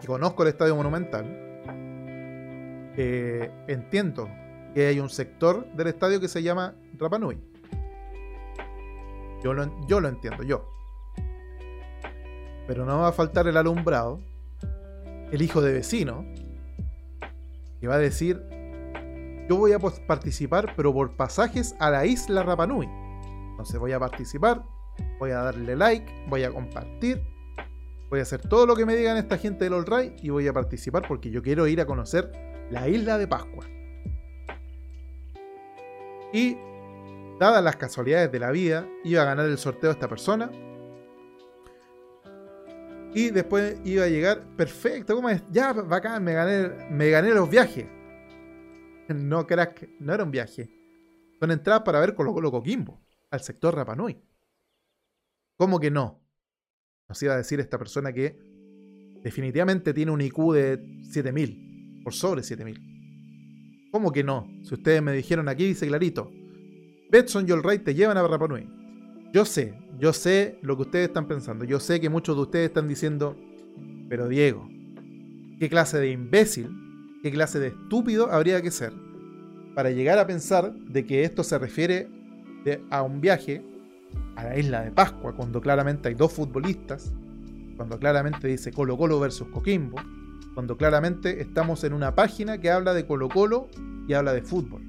[0.00, 1.24] que conozco el Estadio Monumental,
[2.96, 4.28] eh, entiendo
[4.74, 7.38] que hay un sector del estadio que se llama Rapanui.
[9.44, 9.54] Yo
[9.86, 10.72] yo lo entiendo, yo
[12.66, 14.20] pero no va a faltar el alumbrado,
[15.30, 16.24] el hijo de vecino,
[17.80, 18.42] que va a decir,
[19.48, 22.88] yo voy a participar, pero por pasajes a la isla Rapanui.
[23.50, 24.62] Entonces voy a participar,
[25.18, 27.22] voy a darle like, voy a compartir,
[28.12, 30.46] voy a hacer todo lo que me digan esta gente del All Right y voy
[30.46, 32.30] a participar porque yo quiero ir a conocer
[32.70, 33.64] la isla de Pascua.
[36.30, 36.58] Y,
[37.40, 40.50] dadas las casualidades de la vida, iba a ganar el sorteo esta persona,
[43.14, 45.42] y después iba a llegar, perfecto, ¿cómo es?
[45.50, 47.86] Ya, bacán, me gané, me gané los viajes.
[49.08, 50.68] No, crack, no era un viaje.
[51.40, 54.22] Son entradas para ver Colo Colo Coquimbo, al sector Rapanui.
[55.56, 56.21] ¿Cómo que no?
[57.12, 58.38] Nos iba a decir esta persona que
[59.22, 63.90] definitivamente tiene un IQ de 7000, por sobre 7000.
[63.90, 64.48] ¿Cómo que no?
[64.62, 66.32] Si ustedes me dijeron aquí, dice clarito,
[67.10, 68.66] Betson y Allright te llevan a Rapa Nui.
[69.30, 71.66] Yo sé, yo sé lo que ustedes están pensando.
[71.66, 73.36] Yo sé que muchos de ustedes están diciendo,
[74.08, 74.66] pero Diego,
[75.60, 76.70] ¿qué clase de imbécil,
[77.22, 78.94] qué clase de estúpido habría que ser
[79.74, 82.08] para llegar a pensar de que esto se refiere
[82.88, 83.62] a un viaje
[84.36, 87.12] a la isla de Pascua, cuando claramente hay dos futbolistas,
[87.76, 89.98] cuando claramente dice Colo Colo versus Coquimbo,
[90.54, 93.68] cuando claramente estamos en una página que habla de Colo Colo
[94.06, 94.82] y habla de fútbol.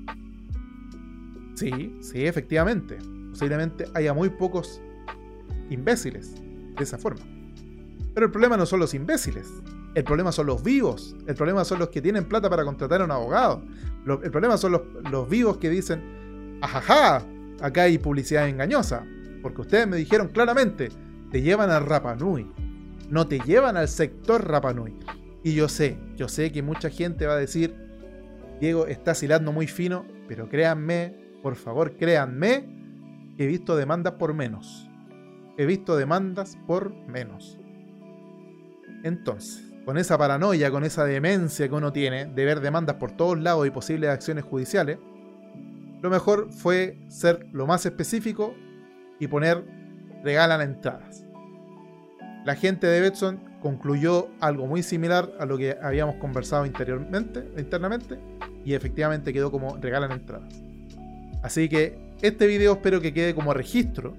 [1.55, 2.97] Sí, sí, efectivamente.
[3.29, 4.81] Posiblemente haya muy pocos
[5.69, 6.35] imbéciles
[6.75, 7.21] de esa forma.
[8.13, 9.47] Pero el problema no son los imbéciles.
[9.95, 11.15] El problema son los vivos.
[11.27, 13.63] El problema son los que tienen plata para contratar a un abogado.
[14.23, 14.71] el problema son
[15.09, 17.23] los, vivos que dicen, ajaja,
[17.61, 19.05] acá hay publicidad engañosa.
[19.41, 20.89] Porque ustedes me dijeron claramente,
[21.31, 22.49] te llevan a Rapanui.
[23.09, 24.95] No te llevan al sector Rapanui.
[25.43, 27.75] Y yo sé, yo sé que mucha gente va a decir,
[28.61, 34.87] Diego, estás hilando muy fino, pero créanme, por favor, créanme, he visto demandas por menos.
[35.57, 37.59] He visto demandas por menos.
[39.03, 43.37] Entonces, con esa paranoia, con esa demencia que uno tiene de ver demandas por todos
[43.37, 44.97] lados y posibles acciones judiciales,
[46.03, 48.53] lo mejor fue ser lo más específico
[49.19, 49.63] y poner
[50.21, 51.23] regalan entradas.
[52.43, 58.19] La gente de Betson concluyó algo muy similar a lo que habíamos conversado interiormente, internamente
[58.65, 60.53] y efectivamente quedó como regalan entradas.
[61.41, 64.13] Así que este video espero que quede como registro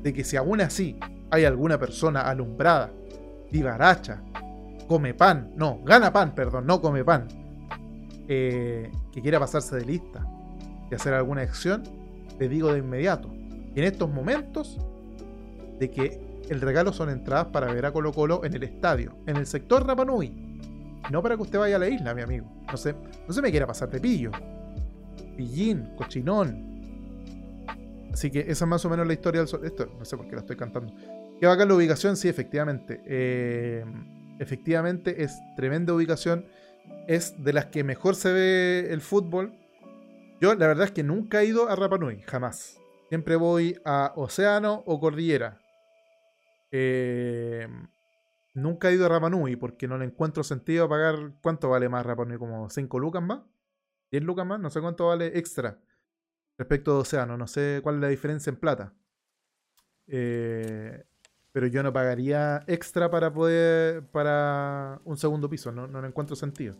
[0.00, 0.96] de que si aún así
[1.32, 2.92] hay alguna persona alumbrada,
[3.50, 4.22] vivaracha,
[4.86, 7.26] come pan, no, gana pan, perdón, no come pan,
[8.32, 10.24] eh, que quiera pasarse de lista
[10.88, 11.82] y hacer alguna acción,
[12.38, 13.28] le digo de inmediato,
[13.74, 14.78] en estos momentos,
[15.80, 19.36] de que el regalo son entradas para ver a Colo Colo en el estadio, en
[19.36, 20.32] el sector Rapanui.
[21.10, 22.46] No para que usted vaya a la isla, mi amigo.
[22.70, 22.94] No sé,
[23.26, 24.30] no se me quiera pasar de pillo.
[25.36, 26.70] Pillín, cochinón.
[28.12, 29.62] Así que esa es más o menos la historia del sol.
[29.64, 30.94] Esto, no sé por qué la estoy cantando.
[31.40, 32.16] ¿Qué acá la ubicación?
[32.16, 33.00] Sí, efectivamente.
[33.06, 33.84] Eh,
[34.38, 36.44] efectivamente es tremenda ubicación.
[37.06, 39.52] Es de las que mejor se ve el fútbol.
[40.40, 42.80] Yo la verdad es que nunca he ido a Rapanui, jamás.
[43.08, 45.60] Siempre voy a Océano o Cordillera.
[46.70, 47.66] Eh,
[48.54, 51.32] nunca he ido a Rapanui porque no le encuentro sentido pagar.
[51.42, 52.38] ¿Cuánto vale más Rapanui?
[52.38, 53.40] ¿Como 5 lucas más?
[54.12, 54.60] ¿10 lucas más?
[54.60, 55.78] No sé cuánto vale extra
[56.56, 57.36] respecto de Océano.
[57.36, 58.94] No sé cuál es la diferencia en plata.
[60.06, 61.04] Eh,
[61.52, 64.04] pero yo no pagaría extra para poder.
[64.12, 65.72] para un segundo piso.
[65.72, 66.76] No, no encuentro sentido.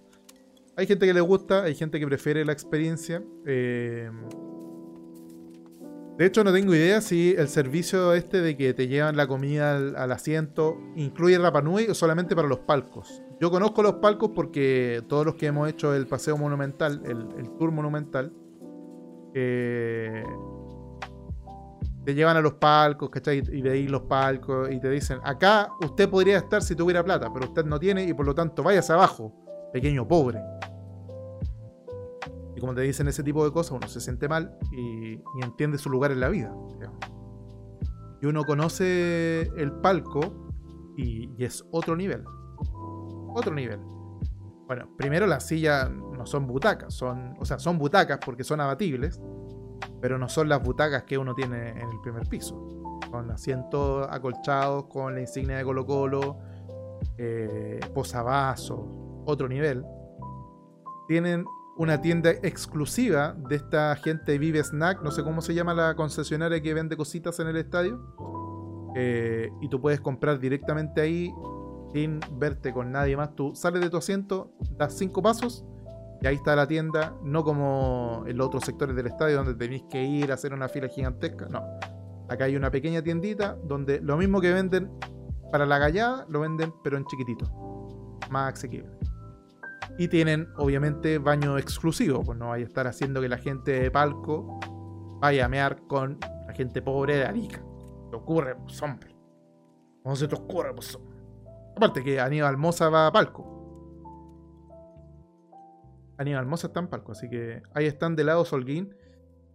[0.77, 3.23] Hay gente que le gusta, hay gente que prefiere la experiencia.
[3.45, 4.11] Eh,
[6.17, 9.77] de hecho, no tengo idea si el servicio este de que te llevan la comida
[9.77, 13.23] al, asiento incluye Rapanui o solamente para los palcos.
[13.41, 17.73] Yo conozco los palcos porque todos los que hemos hecho el paseo monumental, el, tour
[17.73, 18.33] monumental,
[19.35, 20.25] eh,
[22.05, 23.43] te llevan a los palcos, ¿cachai?
[23.53, 27.47] Y veis los palcos y te dicen, acá usted podría estar si tuviera plata, pero
[27.47, 29.35] usted no tiene y por lo tanto váyase abajo,
[29.73, 30.41] pequeño pobre
[32.61, 36.13] como te dicen ese tipo de cosas, uno se siente mal y, entiende su lugar
[36.13, 36.55] en la vida.
[38.23, 40.53] Y uno conoce el palco
[40.97, 42.23] y, es otro nivel.
[43.35, 43.81] Otro nivel.
[44.67, 49.21] Bueno, primero las sillas no son butacas, son, o sea, son butacas porque son abatibles,
[50.01, 53.01] pero no son las butacas que uno tiene en el primer piso.
[53.11, 56.39] Son asientos acolchados con la insignia de Colo Colo,
[57.19, 58.81] eh, posavasos,
[59.27, 59.85] otro nivel.
[61.09, 61.45] Tienen
[61.77, 66.61] una tienda exclusiva de esta gente Vive Snack, no sé cómo se llama la concesionaria
[66.61, 68.01] que vende cositas en el estadio.
[68.97, 71.33] Eh, y tú puedes comprar directamente ahí
[71.93, 73.35] sin verte con nadie más.
[73.35, 75.65] Tú sales de tu asiento, das cinco pasos
[76.23, 79.85] y ahí está la tienda, no como en los otros sectores del estadio donde tenéis
[79.91, 81.47] que ir a hacer una fila gigantesca.
[81.49, 81.65] No.
[82.29, 84.91] Acá hay una pequeña tiendita donde lo mismo que venden
[85.51, 87.47] para la gallada, lo venden pero en chiquitito.
[88.31, 88.91] Más asequible.
[89.99, 92.23] Y tienen, obviamente, baño exclusivo.
[92.23, 94.61] Pues no vaya a estar haciendo que la gente de palco
[95.21, 97.63] vaya a mear con la gente pobre de Arica.
[98.11, 99.17] ¿Te ocurre, pues, hombre?
[100.03, 100.99] ¿Cómo se te ocurre, pues,
[101.77, 103.60] Aparte que Aníbal Moza va a palco.
[106.21, 108.95] Aníbal Moza está en palco, así que ahí están de lado Solguín.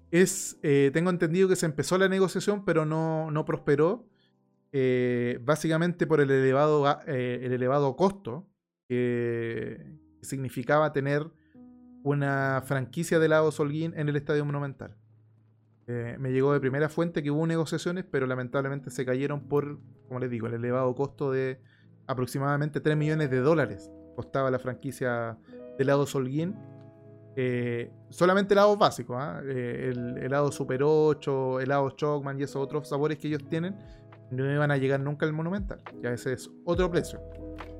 [0.09, 4.09] Es, eh, tengo entendido que se empezó la negociación, pero no, no prosperó.
[4.71, 8.49] Eh, básicamente por el elevado, eh, el elevado costo
[8.89, 9.79] que,
[10.23, 11.29] significaba tener
[12.01, 14.97] una franquicia de lado Solguín en el Estadio Monumental.
[15.85, 20.31] Me llegó de primera fuente que hubo negociaciones, pero lamentablemente se cayeron por, como les
[20.31, 21.61] digo, el elevado costo de
[22.07, 25.37] aproximadamente 3 millones de dólares costaba la franquicia
[25.77, 26.55] helado Solguín.
[27.37, 29.41] Eh, solamente helados básicos, ¿ah?
[29.43, 33.75] eh, el helado Super 8, helado Chocman y esos otros sabores que ellos tienen,
[34.31, 35.81] no iban a llegar nunca al Monumental.
[36.01, 37.19] Ya ese es otro precio.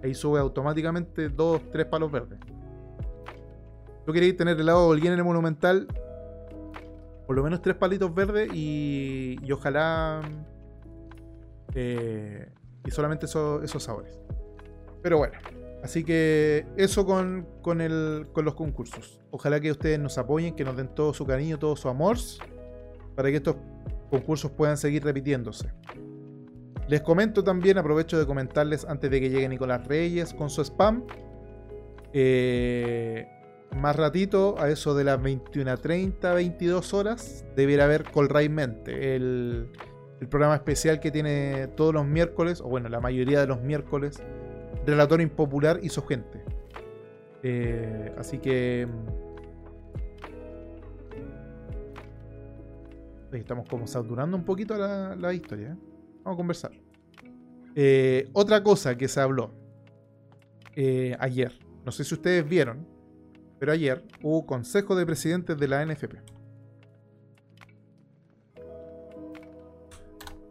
[0.04, 2.40] Ahí sube automáticamente 2, 3 palos verdes.
[4.06, 5.88] Tú queréis tener helado Holguín en el Monumental,
[7.26, 10.22] por lo menos 3 palitos verdes y, y ojalá.
[11.74, 12.52] Eh,
[12.86, 14.20] y solamente esos sabores.
[15.02, 15.34] Pero bueno,
[15.86, 19.22] así que eso con, con, el, con los concursos.
[19.32, 22.18] Ojalá que ustedes nos apoyen, que nos den todo su cariño, todo su amor,
[23.16, 23.56] para que estos
[24.10, 25.72] concursos puedan seguir repitiéndose.
[26.88, 31.06] Les comento también, aprovecho de comentarles antes de que llegue Nicolás Reyes con su spam.
[32.14, 33.28] Eh,
[33.76, 39.70] más ratito, a eso de las 21.30, 22 horas, debiera haber Colray Mente, el,
[40.20, 44.24] el programa especial que tiene todos los miércoles, o bueno, la mayoría de los miércoles,
[44.86, 46.44] Relator Impopular y su gente.
[47.44, 48.88] Eh, así que.
[53.32, 55.74] Estamos como saturando un poquito la, historia.
[55.74, 55.78] ¿eh?
[56.24, 56.72] Vamos a conversar.
[57.76, 59.52] Eh, otra cosa que se habló
[61.20, 61.52] ayer.
[61.86, 62.88] No sé si ustedes vieron,
[63.60, 66.16] pero ayer hubo consejo de presidentes de la NFP.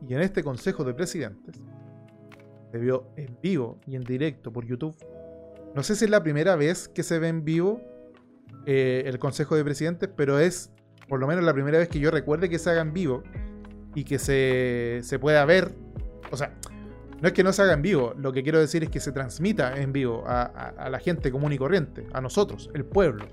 [0.06, 1.62] Y en este Consejo de Presidentes
[2.74, 4.96] se vio en vivo y en directo por YouTube.
[5.76, 7.80] No sé si es la primera vez que se ve en vivo
[8.66, 10.72] eh, el Consejo de Presidentes, pero es
[11.08, 13.22] por lo menos la primera vez que yo recuerde que se haga en vivo
[13.94, 15.72] y que se, se pueda ver.
[16.32, 16.52] O sea,
[17.20, 19.12] no es que no se haga en vivo, lo que quiero decir es que se
[19.12, 23.24] transmita en vivo a la gente común y corriente, a nosotros, el pueblo.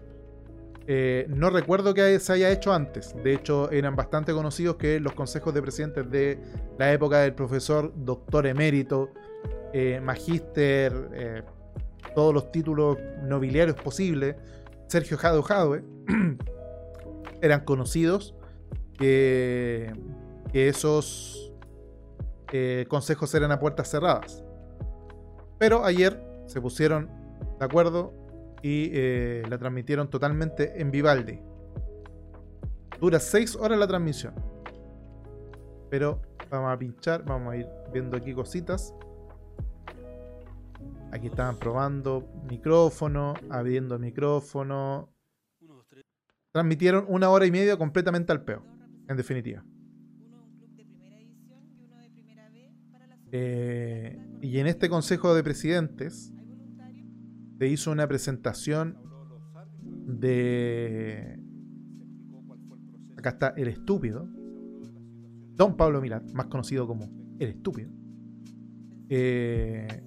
[0.88, 3.16] Eh, no recuerdo que se haya hecho antes.
[3.24, 6.40] De hecho, eran bastante conocidos que los consejos de presidentes de
[6.78, 9.10] la época del profesor doctor emérito,
[9.74, 11.44] eh, magíster, eh,
[12.16, 14.36] todos los títulos nobiliarios posibles,
[14.88, 15.84] Sergio Jado Jadwe,
[17.42, 18.36] eran conocidos
[18.98, 19.94] que,
[20.54, 21.54] esos
[22.90, 24.44] consejos eran a puertas cerradas.
[25.58, 27.10] Pero ayer se pusieron
[27.58, 28.14] de acuerdo
[28.62, 31.40] y eh, la transmitieron totalmente en Vivaldi.
[33.00, 34.34] Dura 6 horas la transmisión.
[35.90, 38.94] Pero vamos a pinchar, vamos a ir viendo aquí cositas.
[41.12, 45.14] Aquí estaban probando micrófono, abriendo micrófono.
[46.54, 48.64] Transmitieron una hora y media completamente al peo,
[49.08, 49.64] en definitiva.
[53.34, 56.34] Eh, y en este consejo de presidentes
[57.58, 58.98] te hizo una presentación
[59.84, 61.40] de...
[63.18, 64.28] Acá está El Estúpido.
[65.56, 67.06] Don Pablo Milat, más conocido como
[67.40, 67.92] El Estúpido.
[69.10, 70.04] Eh,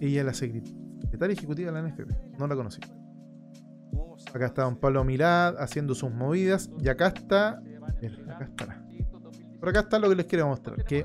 [0.00, 2.38] ella es la secretaria ejecutiva de la NFP.
[2.38, 2.80] No la conocí.
[4.32, 6.70] Acá está Don Pablo Milat haciendo sus movidas.
[6.80, 7.62] Y acá está.
[8.28, 8.84] Acá está.
[9.58, 10.82] Por acá está lo que les quiero mostrar.
[10.84, 11.04] Que.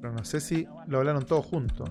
[0.00, 1.90] Pero no sé si lo hablaron todos juntos.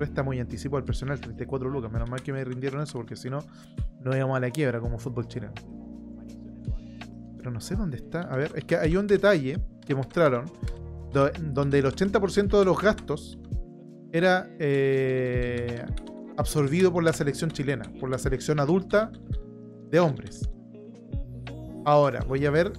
[0.00, 1.92] Está muy anticipo al personal, 34 lucas.
[1.92, 3.38] Menos mal que me rindieron eso porque si no,
[4.00, 5.52] no íbamos a la quiebra como fútbol chileno.
[7.42, 8.20] Pero no sé dónde está.
[8.20, 10.44] A ver, es que hay un detalle que mostraron
[11.12, 13.36] donde el 80% de los gastos
[14.12, 15.84] era eh,
[16.36, 19.10] absorbido por la selección chilena, por la selección adulta
[19.90, 20.48] de hombres.
[21.84, 22.72] Ahora, voy a ver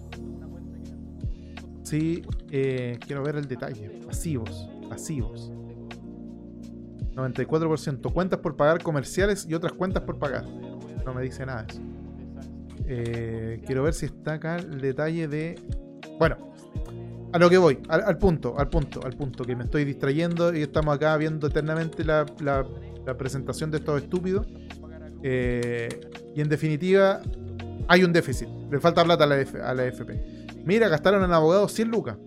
[1.83, 3.89] si eh, quiero ver el detalle.
[4.07, 5.51] Pasivos, pasivos.
[7.15, 8.13] 94%.
[8.13, 10.45] Cuentas por pagar comerciales y otras cuentas por pagar.
[11.05, 11.81] No me dice nada eso.
[12.85, 15.59] Eh, quiero ver si está acá el detalle de.
[16.19, 16.53] Bueno,
[17.31, 20.61] a lo que voy, al, punto, al punto, al punto, que me estoy distrayendo y
[20.61, 22.25] estamos acá viendo eternamente la,
[23.17, 24.47] presentación de estos estúpidos.
[25.23, 25.89] Eh,
[26.35, 27.21] y en definitiva,
[27.87, 28.47] hay un déficit.
[28.69, 30.43] Le falta plata a la, a la FP.
[30.65, 32.17] Mira, gastaron en abogados 100 lucas.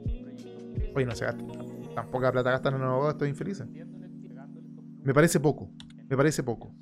[0.94, 1.44] Oye, no se gasta.
[1.94, 3.66] Tampoco plata gastaron en abogados, estoy infelices.
[5.02, 5.70] Me parece poco.
[6.08, 6.74] Me parece poco.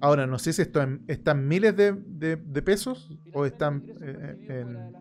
[0.00, 4.92] Ahora, no sé si esto están miles de, pesos o están eh, en...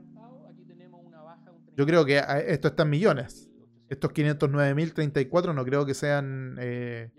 [1.75, 3.49] Yo creo que esto está en millones.
[3.89, 6.57] Estos 509.034 no creo que sean...
[6.59, 7.11] Eh,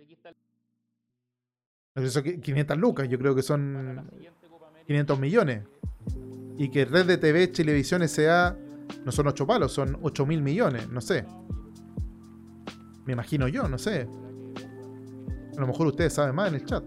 [1.94, 4.08] no son 500 lucas, yo creo que son
[4.86, 5.64] 500 millones.
[6.56, 8.56] Y que Red de TV, Televisión S.A.
[9.04, 11.24] no son 8 palos, son 8 mil millones, no sé.
[13.04, 14.08] Me imagino yo, no sé.
[15.56, 16.84] A lo mejor ustedes saben más en el chat.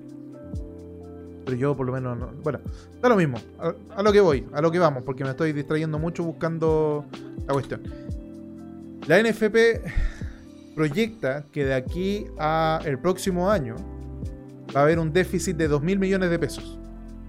[1.46, 2.32] Pero yo por lo menos no.
[2.44, 2.60] Bueno,
[3.02, 3.38] da lo mismo.
[3.96, 7.06] A, lo que voy, a lo que vamos, porque me estoy distrayendo mucho buscando
[7.48, 7.82] la cuestión.
[9.08, 9.56] La NFP
[10.76, 13.76] proyecta que de aquí a el próximo año
[14.76, 16.78] va a haber un déficit de 2 mil millones de pesos.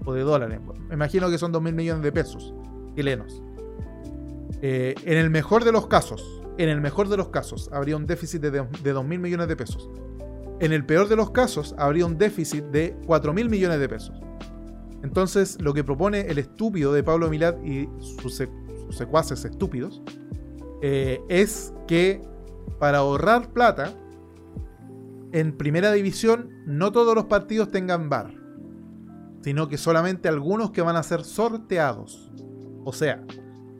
[0.05, 0.59] O de dólares.
[0.89, 2.53] Me imagino que son 2 mil millones de pesos
[2.95, 3.41] chilenos.
[4.61, 8.05] Eh, en el mejor de los casos, en el mejor de los casos, habría un
[8.05, 9.89] déficit de, de 2 mil millones de pesos.
[10.59, 14.21] En el peor de los casos, habría un déficit de 4 mil millones de pesos.
[15.03, 18.41] Entonces, lo que propone el estúpido de Pablo Milad y sus,
[18.89, 20.01] secuaces estúpidos
[20.81, 22.21] eh, es que
[22.79, 23.93] para ahorrar plata,
[25.33, 28.33] en primera división no todos los partidos tengan bar,
[29.41, 32.31] sino que solamente algunos que van a ser sorteados.
[32.85, 33.23] O sea,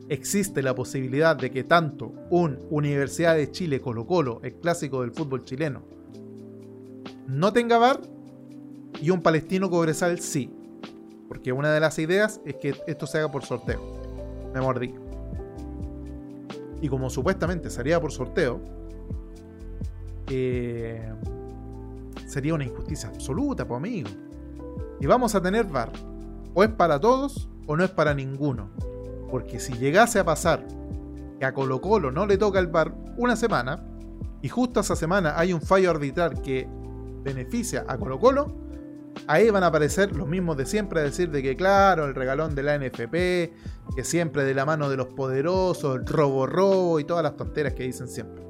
[0.08, 5.12] existe la posibilidad de que tanto un Universidad de Chile Colo Colo, el clásico del
[5.12, 5.93] fútbol chileno,
[7.26, 8.00] no tenga bar
[9.00, 10.50] y un palestino Cobresal sí.
[11.28, 13.80] Porque una de las ideas es que esto se haga por sorteo.
[14.52, 14.94] Me mordí.
[16.80, 18.60] Y como supuestamente sería por sorteo,
[20.28, 21.12] eh,
[22.26, 24.10] sería una injusticia absoluta, pues amigo.
[25.00, 25.90] Y vamos a tener VAR.
[26.52, 28.70] O es para todos o no es para ninguno.
[29.30, 30.66] Porque si llegase a pasar
[31.38, 33.82] que a Colo Colo no le toca el VAR una semana,
[34.42, 36.68] y justo esa semana hay un fallo arbitral que
[37.24, 38.54] beneficia a Colo Colo,
[39.26, 42.54] ahí van a aparecer los mismos de siempre a decir de que claro, el regalón
[42.54, 47.04] de la NFP, que siempre de la mano de los poderosos, el robo robo y
[47.04, 48.44] todas las tonteras que dicen siempre.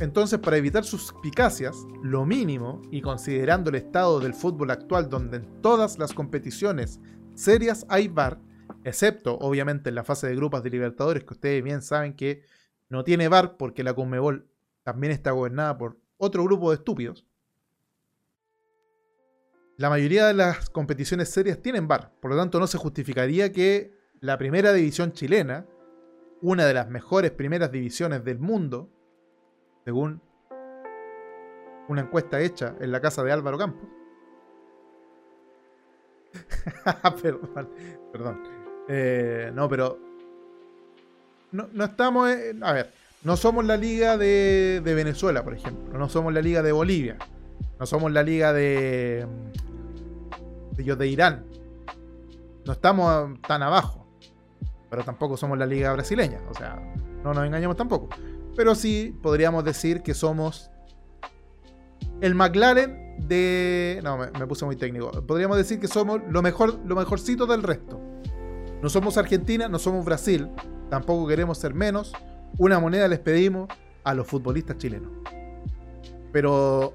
[0.00, 5.38] Entonces, para evitar sus picacias, lo mínimo, y considerando el estado del fútbol actual donde
[5.38, 7.00] en todas las competiciones
[7.34, 8.38] serias hay VAR,
[8.84, 12.42] excepto obviamente en la fase de grupos de Libertadores, que ustedes bien saben que
[12.88, 14.48] no tiene VAR porque la Conmebol
[14.84, 17.24] también está gobernada por otro grupo de estúpidos.
[19.76, 23.92] La mayoría de las competiciones serias tienen VAR, por lo tanto no se justificaría que
[24.20, 25.66] la primera división chilena,
[26.42, 28.90] una de las mejores primeras divisiones del mundo,
[29.84, 30.20] según
[31.88, 33.88] una encuesta hecha en la casa de Álvaro Campos.
[37.22, 37.70] perdón,
[38.12, 38.42] perdón.
[38.88, 39.98] Eh, no, pero
[41.52, 42.30] no, no estamos...
[42.30, 42.92] En, a ver,
[43.22, 45.98] no somos la liga de, Venezuela, por ejemplo.
[45.98, 47.16] No somos la liga de Bolivia.
[47.78, 49.26] No somos la liga de,
[50.76, 51.44] de, de Irán.
[52.64, 54.06] No estamos tan abajo.
[54.90, 56.40] Pero tampoco somos la liga brasileña.
[56.48, 56.80] O sea,
[57.24, 58.08] no nos engañemos tampoco.
[58.56, 60.70] Pero sí podríamos decir que somos
[62.20, 64.00] el McLaren de.
[64.04, 65.10] No, me, me, puse muy técnico.
[65.26, 68.00] Podríamos decir que somos lo mejor, lo mejorcito del resto.
[68.80, 70.48] No somos Argentina, no somos Brasil.
[70.88, 72.12] Tampoco queremos ser menos
[72.56, 73.68] una moneda les pedimos
[74.04, 75.10] a los futbolistas chilenos.
[76.32, 76.94] Pero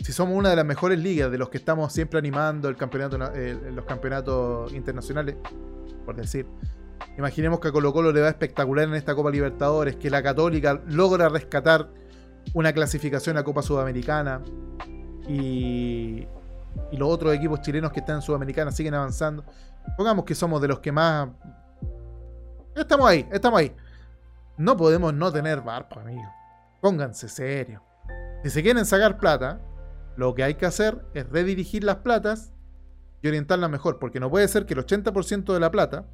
[0.00, 3.18] si somos una de las mejores ligas de los que estamos siempre animando el campeonato,
[3.18, 5.36] los campeonatos internacionales,
[6.04, 6.46] por decir,
[7.16, 10.80] imaginemos que a Colo Colo le va espectacular en esta Copa Libertadores, que la Católica
[10.86, 11.88] logra rescatar
[12.54, 14.40] una clasificación a Copa Sudamericana
[15.28, 16.26] y,
[16.90, 19.44] y los otros equipos chilenos que están en Sudamericana siguen avanzando.
[19.96, 21.28] Pongamos que somos de los que más...
[22.74, 23.72] Estamos ahí, estamos ahí.
[24.58, 26.28] No podemos no tener bar, pues, amigo.
[26.80, 27.82] Pónganse serio.
[28.42, 29.60] Si se quieren sacar plata,
[30.16, 32.52] lo que hay que hacer es redirigir las platas
[33.22, 36.06] y orientarlas mejor, porque no puede ser que el 80% de la plata,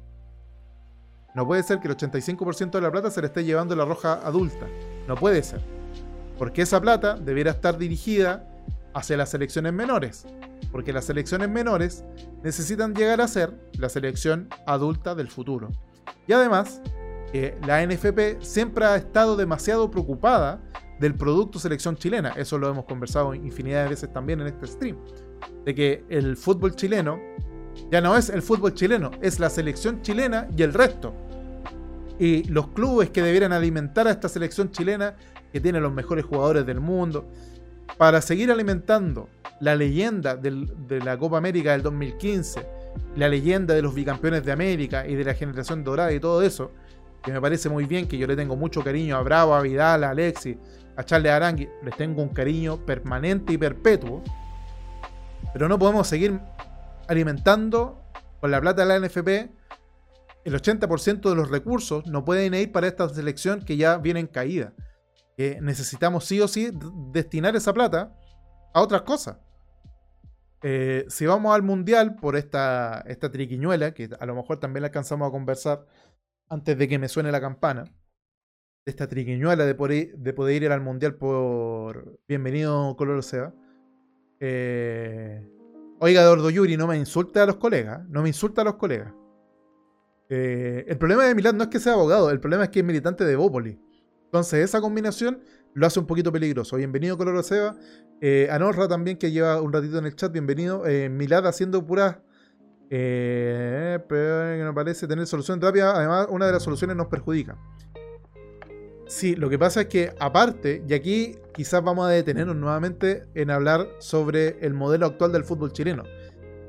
[1.33, 4.13] no puede ser que el 85% de la plata se le esté llevando la roja
[4.23, 4.67] adulta.
[5.07, 5.59] No puede ser.
[6.37, 8.47] Porque esa plata debiera estar dirigida
[8.93, 10.25] hacia las selecciones menores.
[10.71, 12.03] Porque las selecciones menores
[12.43, 15.71] necesitan llegar a ser la selección adulta del futuro.
[16.27, 16.81] Y además,
[17.65, 20.61] la NFP siempre ha estado demasiado preocupada
[20.99, 22.29] del producto selección chilena.
[22.35, 24.97] Eso lo hemos conversado infinidad de veces también en este stream.
[25.65, 27.19] De que el fútbol chileno
[27.91, 31.13] ya no es el fútbol chileno, es la selección chilena y el resto.
[32.19, 35.15] Y los clubes que debieran alimentar a esta selección chilena,
[35.51, 37.27] que tiene los mejores jugadores del mundo,
[37.97, 39.29] para seguir alimentando
[39.59, 42.65] la leyenda de la Copa América del 2015,
[43.15, 46.71] la leyenda de los bicampeones de América y de la generación dorada y todo eso,
[47.25, 50.03] que me parece muy bien, que yo le tengo mucho cariño a Bravo, a Vidal,
[50.03, 50.57] a Alexis,
[50.95, 54.23] a Charles Arangui, les tengo un cariño permanente y perpetuo.
[55.51, 56.39] Pero no podemos seguir
[57.07, 57.99] alimentando
[58.39, 59.27] con la plata de la NFP.
[60.45, 64.27] El 80% de los recursos no pueden ir para esta selección que ya viene en
[64.27, 64.73] caída.
[65.37, 66.69] Necesitamos sí o sí
[67.11, 68.15] destinar esa plata
[68.71, 69.37] a otras cosas.
[70.61, 74.87] Eh, si vamos al mundial por esta, esta triquiñuela, que a lo mejor también la
[74.87, 75.85] alcanzamos a conversar
[76.49, 80.71] antes de que me suene la campana, de esta triquiñuela de poder, de poder ir
[80.71, 83.53] al mundial por Bienvenido Color Seba.
[84.39, 85.47] Eh,
[85.99, 88.07] Oiga, Eduardo Yuri, no me insulte a los colegas.
[88.09, 89.13] No me insulta a los colegas.
[90.29, 92.85] Eh, el problema de Milán no es que sea abogado, el problema es que es
[92.85, 93.79] militante de Bópoli.
[94.25, 95.41] Entonces, esa combinación
[95.73, 96.75] lo hace un poquito peligroso.
[96.75, 97.77] Bienvenido, Coloro Seba.
[98.21, 100.85] Eh, Anorra también, que lleva un ratito en el chat, bienvenido.
[100.85, 102.17] Eh, Milad haciendo puras.
[102.89, 105.95] Eh, pero no parece tener solución rápida.
[105.95, 107.57] Además, una de las soluciones nos perjudica.
[109.07, 113.51] Sí, lo que pasa es que, aparte, y aquí quizás vamos a detenernos nuevamente en
[113.51, 116.03] hablar sobre el modelo actual del fútbol chileno.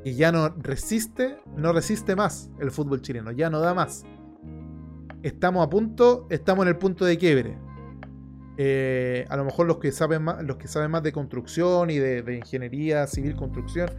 [0.04, 4.04] Y ya no resiste, no resiste más el fútbol chileno, ya no da más.
[5.22, 7.58] Estamos a punto, estamos en el punto de quiebre.
[8.58, 11.98] Eh, a lo mejor los que saben más, los que saben más de construcción y
[11.98, 13.90] de, ingeniería civil construcción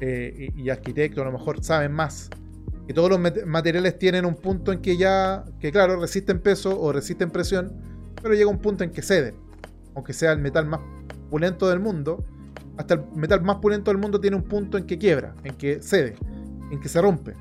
[0.00, 2.30] eh, y, y arquitectos a lo mejor saben más
[2.88, 6.90] que todos los materiales tienen un punto en que ya, que claro, resisten peso o
[6.90, 7.70] resisten presión,
[8.22, 9.34] pero llega un punto en que ceden.
[9.94, 10.80] Aunque sea el metal más
[11.28, 12.24] pulento del mundo,
[12.78, 15.82] hasta el metal más pulento del mundo tiene un punto en que quiebra, en que
[15.82, 16.16] cede,
[16.70, 17.34] en que se rompe.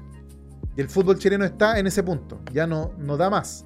[0.75, 3.65] Y el fútbol chileno está en ese punto, ya no, no da más.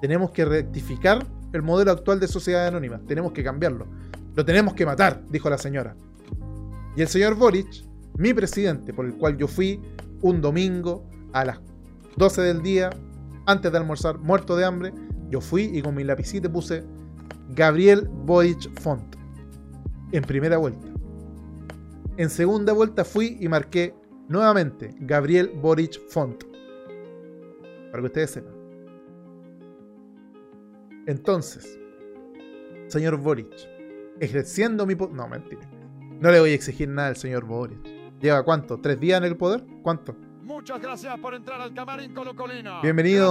[0.00, 3.86] Tenemos que rectificar el modelo actual de sociedad anónima, tenemos que cambiarlo.
[4.34, 5.94] Lo tenemos que matar, dijo la señora.
[6.96, 7.84] Y el señor Boric,
[8.18, 9.80] mi presidente, por el cual yo fui
[10.20, 11.60] un domingo a las
[12.16, 12.90] 12 del día,
[13.46, 14.92] antes de almorzar, muerto de hambre,
[15.30, 16.84] yo fui y con mi lapicito puse
[17.50, 19.16] Gabriel Boric Font
[20.12, 20.88] en primera vuelta.
[22.16, 23.94] En segunda vuelta fui y marqué
[24.28, 26.42] nuevamente Gabriel Boric Font.
[27.90, 28.54] Para que ustedes sepan.
[31.06, 31.78] Entonces,
[32.88, 33.54] señor Boric,
[34.18, 34.94] ejerciendo mi.
[34.94, 35.70] No, mentira.
[36.20, 37.97] No le voy a exigir nada al señor Boric.
[38.20, 38.78] ¿Lleva cuánto?
[38.80, 39.64] ¿Tres días en el poder?
[39.82, 40.14] ¿Cuánto?
[40.42, 42.80] Muchas gracias por entrar al camarín colocolino.
[42.82, 43.30] Bienvenido,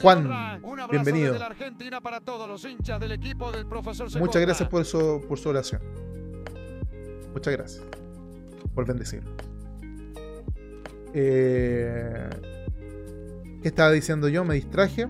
[0.00, 0.26] Juan.
[0.62, 1.32] Un abrazo Bienvenido.
[1.32, 4.40] desde la Argentina para todos los hinchas del equipo del profesor Muchas Segovia.
[4.46, 5.82] gracias por su, por su oración.
[7.34, 7.84] Muchas gracias
[8.74, 9.32] por bendecirnos.
[11.14, 12.30] Eh,
[13.60, 14.44] ¿Qué estaba diciendo yo?
[14.44, 15.08] Me distraje.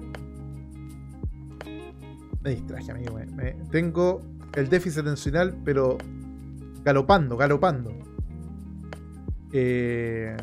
[2.43, 3.15] Me distraje, amigo.
[3.15, 4.23] me- me- tengo
[4.55, 5.99] el déficit atencional, pero
[6.83, 7.93] galopando, galopando.
[9.53, 10.37] Eh,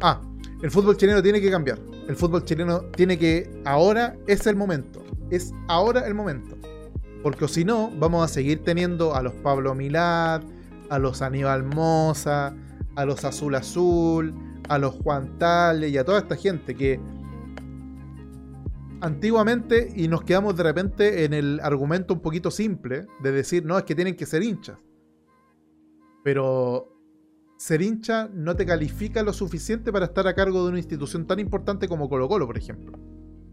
[0.00, 0.20] ah,
[0.62, 1.78] el fútbol chileno tiene que cambiar.
[2.08, 3.50] El fútbol chileno tiene que.
[3.64, 5.02] Ahora es el momento.
[5.30, 6.56] Es ahora el momento.
[7.22, 10.42] Porque si no, vamos a seguir teniendo a los Pablo Milad,
[10.90, 12.54] a los Aníbal Moza,
[12.96, 14.34] a los Azul Azul,
[14.68, 17.00] a los Juan Tale y a toda esta gente que
[19.00, 23.76] antiguamente y nos quedamos de repente en el argumento un poquito simple de decir, no,
[23.76, 24.78] es que tienen que ser hinchas.
[26.22, 26.93] Pero
[27.56, 31.38] ser hincha no te califica lo suficiente para estar a cargo de una institución tan
[31.38, 32.98] importante como Colo Colo, por ejemplo.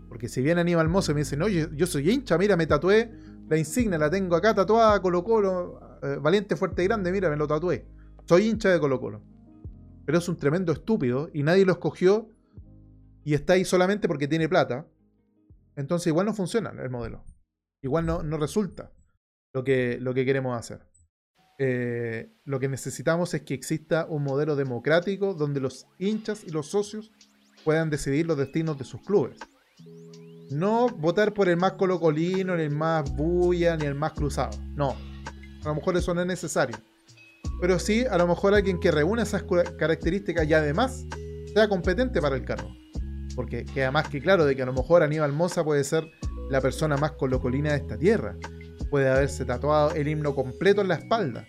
[0.09, 3.11] Porque si viene Aníbal Mozo y me dicen, oye, yo soy hincha, mira, me tatué
[3.47, 7.37] la insignia, la tengo acá tatuada, Colo Colo, eh, valiente, fuerte y grande, mira, me
[7.37, 7.85] lo tatué.
[8.25, 9.21] Soy hincha de Colo Colo.
[10.05, 12.29] Pero es un tremendo estúpido y nadie lo escogió
[13.23, 14.87] y está ahí solamente porque tiene plata.
[15.75, 17.23] Entonces igual no funciona el modelo.
[17.81, 18.91] Igual no, no resulta
[19.53, 20.90] lo que, lo que queremos hacer.
[21.63, 26.65] Eh, lo que necesitamos es que exista un modelo democrático donde los hinchas y los
[26.65, 27.11] socios
[27.63, 29.37] puedan decidir los destinos de sus clubes.
[30.49, 34.57] No votar por el más colocolino, ni el más bulla, ni el más cruzado.
[34.73, 34.95] No.
[35.63, 36.77] A lo mejor eso no es necesario.
[37.61, 39.43] Pero sí, a lo mejor alguien que reúna esas
[39.77, 41.05] características y además
[41.53, 42.75] sea competente para el cargo.
[43.35, 46.11] Porque queda más que claro de que a lo mejor Aníbal Moza puede ser
[46.49, 48.35] la persona más colocolina de esta tierra.
[48.89, 51.47] Puede haberse tatuado el himno completo en la espalda.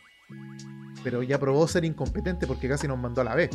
[1.03, 3.51] Pero ya probó ser incompetente porque casi nos mandó a la B.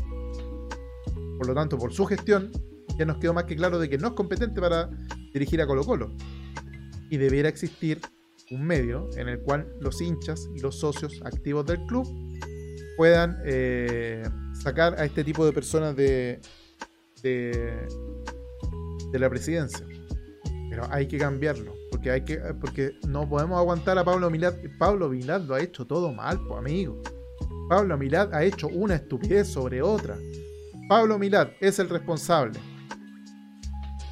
[1.37, 2.51] Por lo tanto, por su gestión,
[2.97, 4.89] ya nos quedó más que claro de que no es competente para
[5.33, 6.11] dirigir a Colo Colo.
[7.09, 8.01] Y debiera existir
[8.51, 12.07] un medio en el cual los hinchas y los socios activos del club
[12.95, 16.39] puedan eh, sacar a este tipo de personas de,
[17.21, 17.87] de,
[19.11, 19.85] de la presidencia.
[20.69, 24.55] Pero hay que cambiarlo, porque hay que porque no podemos aguantar a Pablo Milad.
[24.77, 27.01] Pablo Milad lo ha hecho todo mal, pues amigo.
[27.69, 30.17] Pablo Milad ha hecho una estupidez sobre otra.
[30.87, 32.59] Pablo Milad es el responsable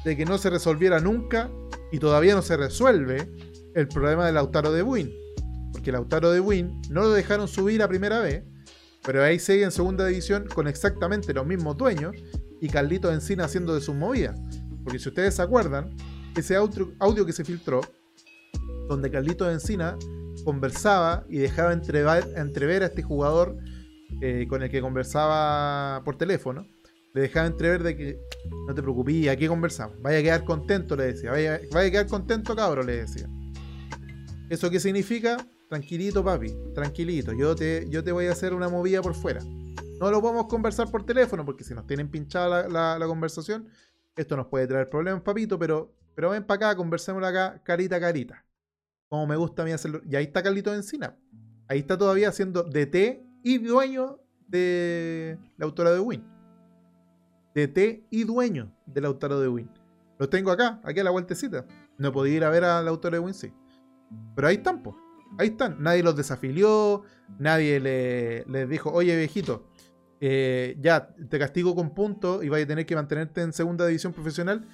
[0.04, 1.50] de que no se resolviera nunca
[1.90, 3.28] y todavía no se resuelve
[3.74, 5.10] el problema de Lautaro de Buin.
[5.72, 8.44] Porque Lautaro de Buin no lo dejaron subir a primera vez,
[9.02, 12.14] pero ahí sigue en segunda división con exactamente los mismos dueños
[12.60, 14.38] y Carlitos Encina haciendo de sus movidas.
[14.84, 15.96] Porque si ustedes se acuerdan,
[16.36, 17.80] ese audio, que se filtró,
[18.88, 19.96] donde Carlitos Encina
[20.46, 23.58] conversaba y dejaba entrever, a este jugador
[24.22, 26.66] eh, con el que conversaba por teléfono,
[27.12, 28.20] le dejaba entrever de que
[28.66, 32.56] no te preocupes, aquí conversamos, vaya a quedar contento, le decía, vaya, a quedar contento,
[32.56, 33.28] cabro, le decía.
[34.48, 35.36] ¿Eso qué significa?
[35.68, 37.32] tranquilito, papi, tranquilito.
[37.32, 39.40] Yo te, yo te voy a hacer una movida por fuera.
[39.98, 43.68] No lo podemos conversar por teléfono, porque si nos tienen pinchada la, conversación,
[44.14, 48.00] esto nos puede traer problemas, papito, pero, pero ven para acá, conversemos acá, carita a
[48.00, 48.45] carita.
[49.08, 50.00] Como me gusta a mí hacerlo.
[50.08, 51.16] Y ahí está Carlito Encina.
[51.68, 56.24] Ahí está todavía haciendo DT y dueño de la autora de Win.
[57.54, 59.70] DT y dueño de la autora de Win.
[60.18, 61.66] Los tengo acá, aquí a la vueltecita.
[61.98, 63.52] No podía ir a ver a la autora de Win, sí.
[64.34, 64.96] Pero ahí están, pues.
[65.38, 65.82] Ahí están.
[65.82, 67.02] Nadie los desafilió.
[67.38, 69.68] Nadie les le dijo, oye, viejito,
[70.20, 74.12] eh, ya te castigo con puntos y vas a tener que mantenerte en segunda división
[74.12, 74.66] profesional,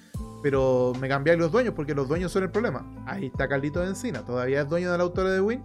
[0.43, 2.85] pero me cambiáis los dueños porque los dueños son el problema.
[3.07, 5.63] Ahí está Carlito de Encina, todavía es dueño de la autora de Win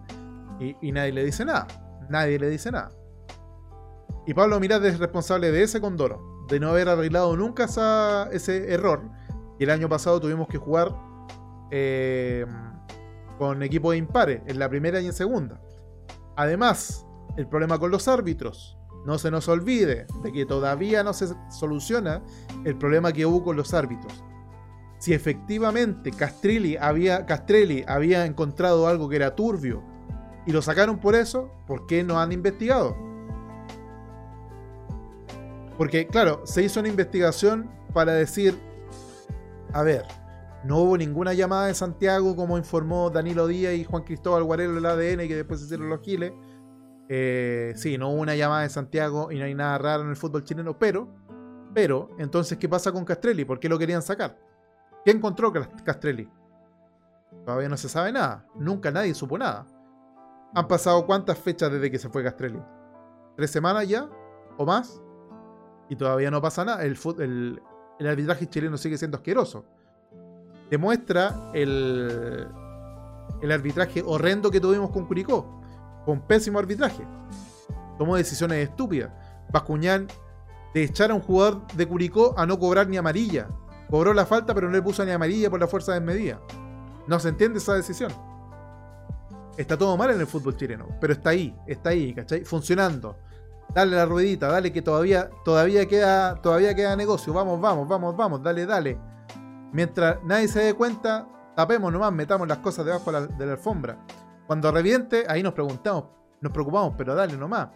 [0.60, 1.66] y, nadie le dice nada.
[2.08, 2.90] Nadie le dice nada.
[4.24, 7.64] Y Pablo Mirad es responsable de ese condoro, de no haber arreglado nunca
[8.30, 9.02] ese error.
[9.58, 10.94] Y el año pasado tuvimos que jugar
[11.72, 12.46] eh,
[13.36, 15.60] con equipos impares en la primera y en segunda.
[16.36, 17.04] Además,
[17.36, 18.76] el problema con los árbitros.
[19.04, 22.22] No se nos olvide de que todavía no se soluciona
[22.64, 24.22] el problema que hubo con los árbitros.
[24.98, 27.24] Si efectivamente Castrelli había,
[27.86, 29.82] había encontrado algo que era turbio
[30.44, 32.96] y lo sacaron por eso, ¿por qué no han investigado?
[35.76, 38.58] Porque, claro, se hizo una investigación para decir,
[39.72, 40.02] a ver,
[40.64, 44.86] no hubo ninguna llamada de Santiago como informó Danilo Díaz y Juan Cristóbal Guarelo del
[44.86, 46.32] ADN que después se hicieron los giles.
[47.08, 50.16] Eh, sí, no hubo una llamada de Santiago y no hay nada raro en el
[50.16, 51.08] fútbol chileno, pero,
[51.72, 53.44] pero, entonces, ¿qué pasa con Castrelli?
[53.44, 54.47] ¿Por qué lo querían sacar?
[55.08, 55.50] ¿Qué encontró
[55.84, 56.28] Castrelli?
[57.46, 58.44] Todavía no se sabe nada.
[58.54, 59.66] Nunca nadie supo nada.
[60.54, 62.60] ¿Han pasado cuántas fechas desde que se fue Castrelli?
[63.34, 64.06] ¿Tres semanas ya?
[64.58, 65.00] ¿O más?
[65.88, 66.84] Y todavía no pasa nada.
[66.84, 69.64] El, el, arbitraje chileno sigue siendo asqueroso
[70.68, 72.46] demuestra el,
[73.40, 75.62] el arbitraje horrendo que tuvimos con Curicó.
[76.04, 77.02] Con pésimo arbitraje.
[77.96, 79.10] Tomó decisiones estúpidas.
[79.50, 80.06] Bascuñán
[80.74, 83.48] de echar a un jugador de Curicó a no cobrar ni amarilla.
[83.90, 86.40] Cobró la falta, pero no le puso ni amarilla por la fuerza desmedida.
[87.06, 88.12] No se entiende esa decisión.
[89.56, 92.44] Está todo mal en el fútbol chileno, pero está ahí, está ahí, ¿cachai?
[92.44, 93.16] Funcionando.
[93.74, 97.32] Dale la ruedita, dale que todavía, todavía, queda, todavía queda negocio.
[97.32, 98.98] Vamos, vamos, vamos, vamos, dale, dale.
[99.72, 103.98] Mientras nadie se dé cuenta, tapemos nomás, metamos las cosas debajo de la, alfombra.
[104.46, 106.04] Cuando reviente, ahí nos preguntamos,
[106.40, 107.68] nos preocupamos, pero dale nomás.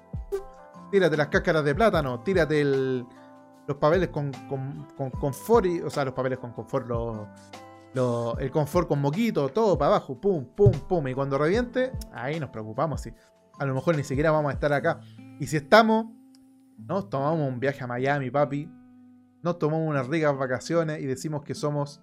[0.91, 2.61] Tírate las cáscaras de plátano, tírate
[3.67, 6.87] los papeles con, con, con confort, o sea, los papeles con confort,
[8.41, 11.09] el confort con moquito, todo para abajo, pum, pum, pum.
[11.09, 13.01] Y cuando reviente, ahí nos preocupamos.
[13.01, 13.13] Sí.
[13.59, 15.01] A lo mejor ni siquiera vamos a estar acá.
[15.39, 16.07] Y si estamos,
[16.79, 18.69] nos tomamos un viaje a Miami, papi
[19.43, 22.01] nos tomamos unas ricas vacaciones y decimos que somos.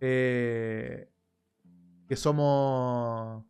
[0.00, 1.08] Eh,
[2.08, 3.44] que somos.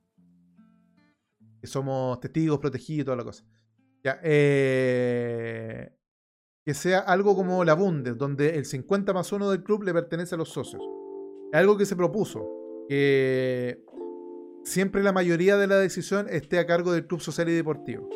[1.60, 3.44] que somos testigos protegidos y toda la cosa.
[4.04, 5.96] Ya, eh,
[6.64, 10.34] que sea algo como la Bundes, donde el 50 más 1 del club le pertenece
[10.34, 10.82] a los socios.
[11.52, 12.48] Es algo que se propuso.
[12.88, 13.84] Que
[14.64, 18.08] siempre la mayoría de la decisión esté a cargo del club social y deportivo.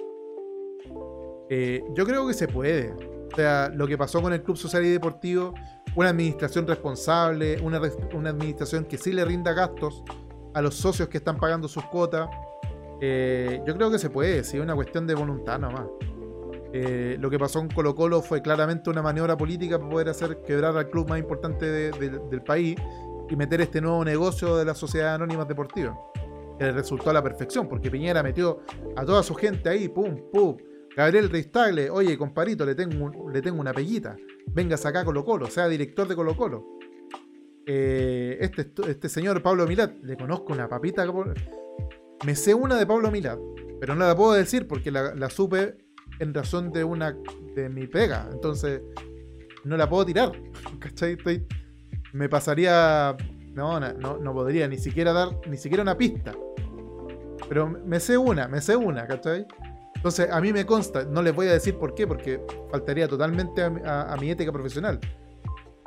[1.50, 2.92] Eh, yo creo que se puede.
[3.32, 5.54] O sea, lo que pasó con el Club Social y Deportivo,
[5.96, 7.76] una administración responsable, una,
[8.30, 10.02] administración que sí le rinda gastos
[10.54, 12.28] a los socios que están pagando sus cuotas.
[13.00, 15.86] Eh, yo creo que se puede, sí, es una cuestión de voluntad nomás.
[16.72, 20.42] Eh, lo que pasó con Colo Colo fue claramente una maniobra política para poder hacer
[20.46, 22.76] quebrar al club más importante del país
[23.30, 25.96] y meter este nuevo negocio de las sociedades anónimas deportivas.
[26.58, 28.60] Que resultó a la perfección, porque Piñera metió
[28.96, 30.56] a toda su gente ahí, pum, pum,
[30.96, 34.16] Gabriel Reistagle, oye, comparito, le tengo, le tengo una pellita.
[34.46, 36.78] Vengas acá a Colo Colo, sea director de Colo Colo.
[37.64, 41.06] Eh, este, este señor Pablo Milat, le conozco una papita.
[42.26, 43.38] Me sé una de Pablo Milat,
[43.78, 45.76] pero no la puedo decir porque la, supe
[46.18, 47.16] en razón de una
[47.54, 48.28] de mi pega.
[48.32, 48.82] Entonces,
[49.64, 50.32] no la puedo tirar.
[50.78, 51.16] ¿Cachai?
[52.12, 53.16] me pasaría.
[53.54, 56.32] No, no, no podría ni siquiera dar ni siquiera una pista.
[57.48, 59.46] Pero me sé una, me sé una, ¿cachai?
[59.98, 62.40] Entonces, a mí me consta, no les voy a decir por qué, porque
[62.70, 65.00] faltaría totalmente a, mi ética profesional.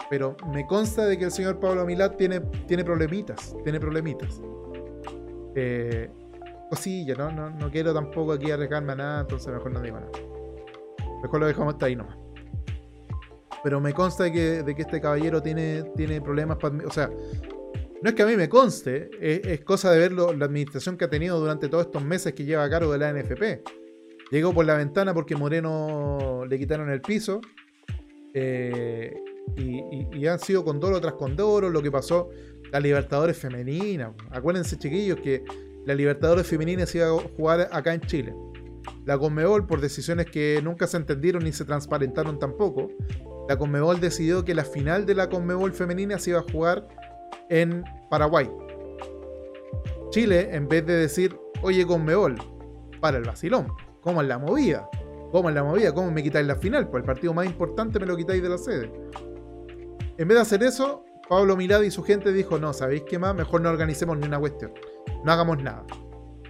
[0.09, 4.41] Pero me consta de que el señor Pablo Milat tiene, tiene problemitas, tiene problemitas.
[5.55, 6.09] Eh,
[6.71, 7.31] cosilla, ¿no?
[7.31, 7.49] ¿no?
[7.49, 10.11] No quiero tampoco aquí arriesgarme a nada, entonces mejor no digo nada.
[11.21, 12.17] Mejor lo dejamos hasta ahí nomás.
[13.61, 17.09] Pero me consta de que, de que este caballero tiene, tiene problemas O sea,
[18.01, 21.09] no es que a mí me conste, es, cosa de ver la administración que ha
[21.09, 23.61] tenido durante todos estos meses que lleva a cargo de la NFP.
[24.31, 27.41] Llegó por la ventana porque Moreno le quitaron el piso.
[28.33, 29.13] Eh,
[29.57, 31.69] y, han sido condoro tras condoro.
[31.69, 32.29] Lo que pasó
[32.71, 34.13] la Libertadores femenina.
[34.29, 35.43] Acuérdense, chiquillos, que
[35.85, 38.33] la Libertadores femenina se iba a jugar acá en Chile.
[39.05, 42.89] La Conmebol, por decisiones que nunca se entendieron ni se transparentaron tampoco,
[43.49, 46.87] la Conmebol decidió que la final de la Conmebol femenina se iba a jugar
[47.49, 48.49] en Paraguay.
[50.11, 52.35] Chile, en vez de decir, oye Conmebol,
[52.99, 53.67] para el vacilón,
[54.01, 54.87] ¿cómo es la movida?
[55.31, 55.93] ¿Cómo es la movida?
[55.93, 56.89] ¿Cómo me quitáis la final?
[56.89, 58.91] Pues el partido más importante me lo quitáis de la sede.
[60.17, 63.33] En vez de hacer eso, Pablo Milad y su gente dijo, no, ¿sabéis qué más?
[63.33, 64.73] Mejor no organicemos ni una cuestión.
[65.23, 65.85] No hagamos nada.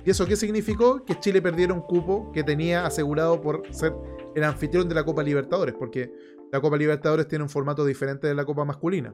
[0.06, 1.06] ¿Y eso qué significó?
[1.06, 3.94] Que Chile perdiera un cupo que tenía asegurado por ser
[4.36, 6.12] el anfitrión de la Copa Libertadores, porque
[6.52, 9.14] la Copa Libertadores tiene un formato diferente de la Copa masculina.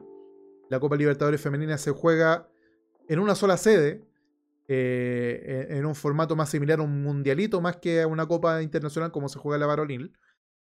[0.70, 2.48] La Copa Libertadores femenina se juega
[3.08, 4.02] en una sola sede,
[4.66, 9.10] eh, en un formato más similar a un mundialito más que a una Copa Internacional
[9.10, 10.12] como se juega la varonil.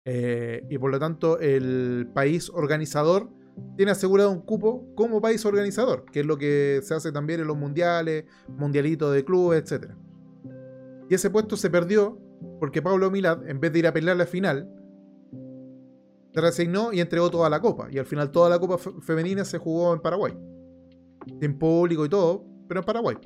[0.07, 3.31] Eh, y por lo tanto el país organizador
[3.75, 7.47] tiene asegurado un cupo como país organizador, que es lo que se hace también en
[7.47, 9.91] los mundiales, mundialitos de clubes, etc.
[11.09, 12.17] Y ese puesto se perdió
[12.59, 14.69] porque Pablo Milad, en vez de ir a pelear la final,
[16.33, 17.87] se resignó y entregó toda la copa.
[17.91, 20.33] Y al final toda la copa femenina se jugó en Paraguay.
[21.39, 23.17] Sin público y todo, pero en Paraguay.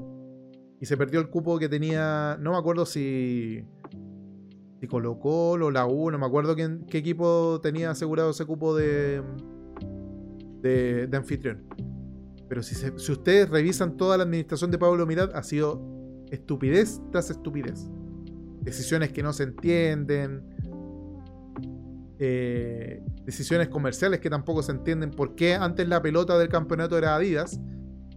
[0.80, 3.64] Y se perdió el cupo que tenía, no me acuerdo si...
[4.80, 8.74] Si Colo Colo, la U, no me acuerdo quién, qué equipo tenía asegurado ese cupo
[8.74, 9.22] de,
[10.62, 11.64] de, anfitrión.
[12.48, 15.82] Pero si, si, ustedes revisan toda la administración de Pablo Mirad, ha sido
[16.32, 17.88] estupidez tras estupidez.
[18.62, 20.44] Decisiones que no se entienden.
[22.22, 25.12] Eh, decisiones comerciales que tampoco se entienden.
[25.12, 27.60] ¿Por qué antes la pelota del campeonato era Adidas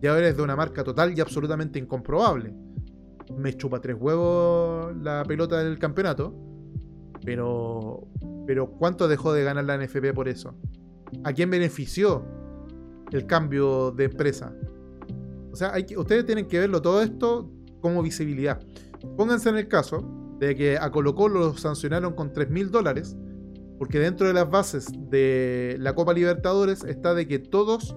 [0.01, 2.55] y ahora es de una marca total y absolutamente incomprobable?
[3.36, 6.34] Me chupa tres huevos la pelota del campeonato.
[7.24, 8.09] Pero,
[8.47, 10.57] pero ¿cuánto dejó de ganar la NFP por eso?
[11.25, 12.25] ¿A quién benefició
[13.13, 14.55] el cambio de empresa?
[15.53, 17.51] O sea, hay que, ustedes tienen que verlo todo esto
[17.81, 18.61] como visibilidad.
[19.17, 20.03] Pónganse en el caso
[20.39, 23.17] de que a Colo Colo lo sancionaron con 3 mil dólares,
[23.79, 27.95] porque dentro de las bases de la Copa Libertadores está de que todos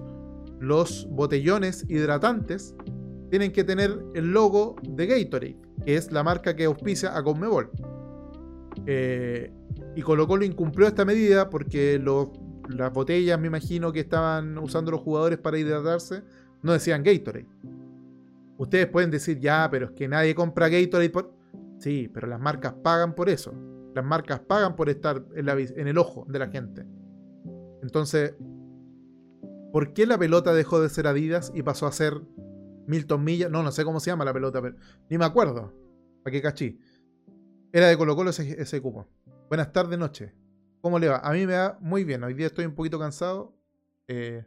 [0.60, 2.74] los botellones hidratantes
[3.30, 7.70] tienen que tener el logo de Gatorade, que es la marca que auspicia a Conmebol.
[8.86, 9.52] Eh,
[9.94, 12.28] y Colo Colo incumplió esta medida porque los
[12.68, 16.22] las botellas, me imagino, que estaban usando los jugadores para hidratarse,
[16.62, 17.46] no decían Gatorade.
[18.58, 21.34] Ustedes pueden decir, ya, pero es que nadie compra Gatorade por...
[21.78, 23.52] Sí, pero las marcas pagan por eso.
[23.94, 26.86] Las marcas pagan por estar en, en el ojo de la gente.
[27.82, 28.34] Entonces,
[29.72, 32.20] ¿por qué la pelota dejó de ser Adidas y pasó a ser
[32.86, 33.48] Milton Milla?
[33.48, 34.76] No, no sé cómo se llama la pelota, pero
[35.10, 35.72] ni me acuerdo.
[36.22, 36.80] ¿Para qué cachí?
[37.72, 39.06] Era de Colo Colo ese, ese cupo.
[39.48, 40.34] Buenas tardes, noche.
[40.86, 41.16] ¿Cómo le va?
[41.16, 42.22] A mí me va muy bien.
[42.22, 43.52] Hoy día estoy un poquito cansado.
[44.06, 44.44] Eh,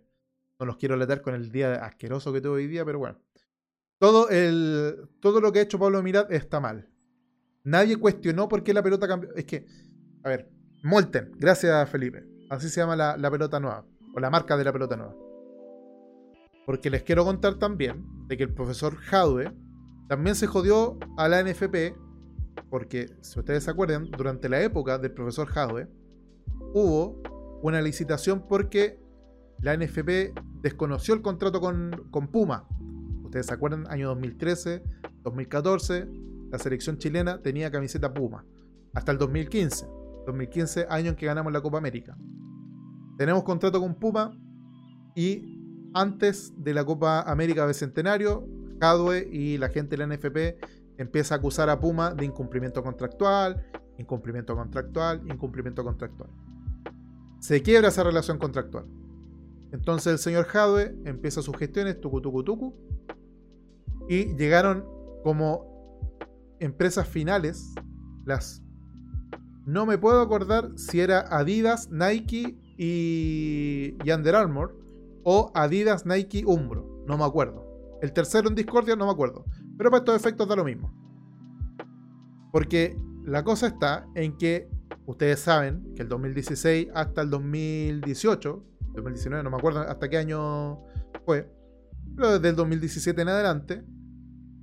[0.57, 3.19] no los quiero letar con el día asqueroso que tuve hoy día, pero bueno.
[3.97, 6.87] Todo, el, todo lo que ha hecho Pablo Mirad está mal.
[7.65, 9.35] Nadie cuestionó por qué la pelota cambió.
[9.35, 9.67] Es que,
[10.23, 10.49] a ver,
[10.81, 12.25] Molten, gracias Felipe.
[12.49, 13.83] Así se llama la, la pelota nueva.
[14.15, 15.13] O la marca de la pelota nueva.
[16.65, 19.51] Porque les quiero contar también de que el profesor Jaude
[20.07, 21.97] también se jodió a la NFP.
[22.69, 25.89] Porque, si ustedes se acuerdan, durante la época del profesor Jaude,
[26.73, 27.21] hubo
[27.61, 28.99] una licitación porque
[29.61, 32.67] la NFP desconoció el contrato con, Puma.
[33.23, 34.83] Ustedes se acuerdan, año 2013,
[35.23, 36.07] 2014,
[36.51, 38.45] la selección chilena tenía camiseta Puma.
[38.93, 39.87] Hasta el 2015.
[40.25, 42.17] 2015, año en que ganamos la Copa América.
[43.17, 44.31] Tenemos contrato con Puma
[45.15, 48.47] y antes de la Copa América de Centenario,
[48.79, 50.57] Jadwe y la gente de la NFP
[50.97, 53.65] empieza a acusar a Puma de incumplimiento contractual,
[53.99, 56.29] incumplimiento contractual, incumplimiento contractual
[57.39, 58.85] se quiebra esa relación contractual.
[59.71, 62.75] Entonces el señor Jadwe empieza sus gestiones, tucu,
[64.07, 64.85] y llegaron
[65.23, 67.73] como empresas finales,
[68.25, 68.63] las...
[69.65, 74.75] No me puedo acordar si era Adidas, Nike y, y Under Armour,
[75.23, 77.67] o Adidas, Nike, Umbro, no me acuerdo.
[78.01, 79.45] El tercero en Discordia no me acuerdo,
[79.77, 80.91] pero para estos efectos da lo mismo.
[82.51, 84.70] Porque la cosa está en que
[85.09, 88.63] Ustedes saben que el 2016 hasta el 2018,
[88.93, 90.84] 2019, no me acuerdo hasta qué año
[91.26, 91.51] fue,
[92.15, 93.84] pero desde el 2017 en adelante,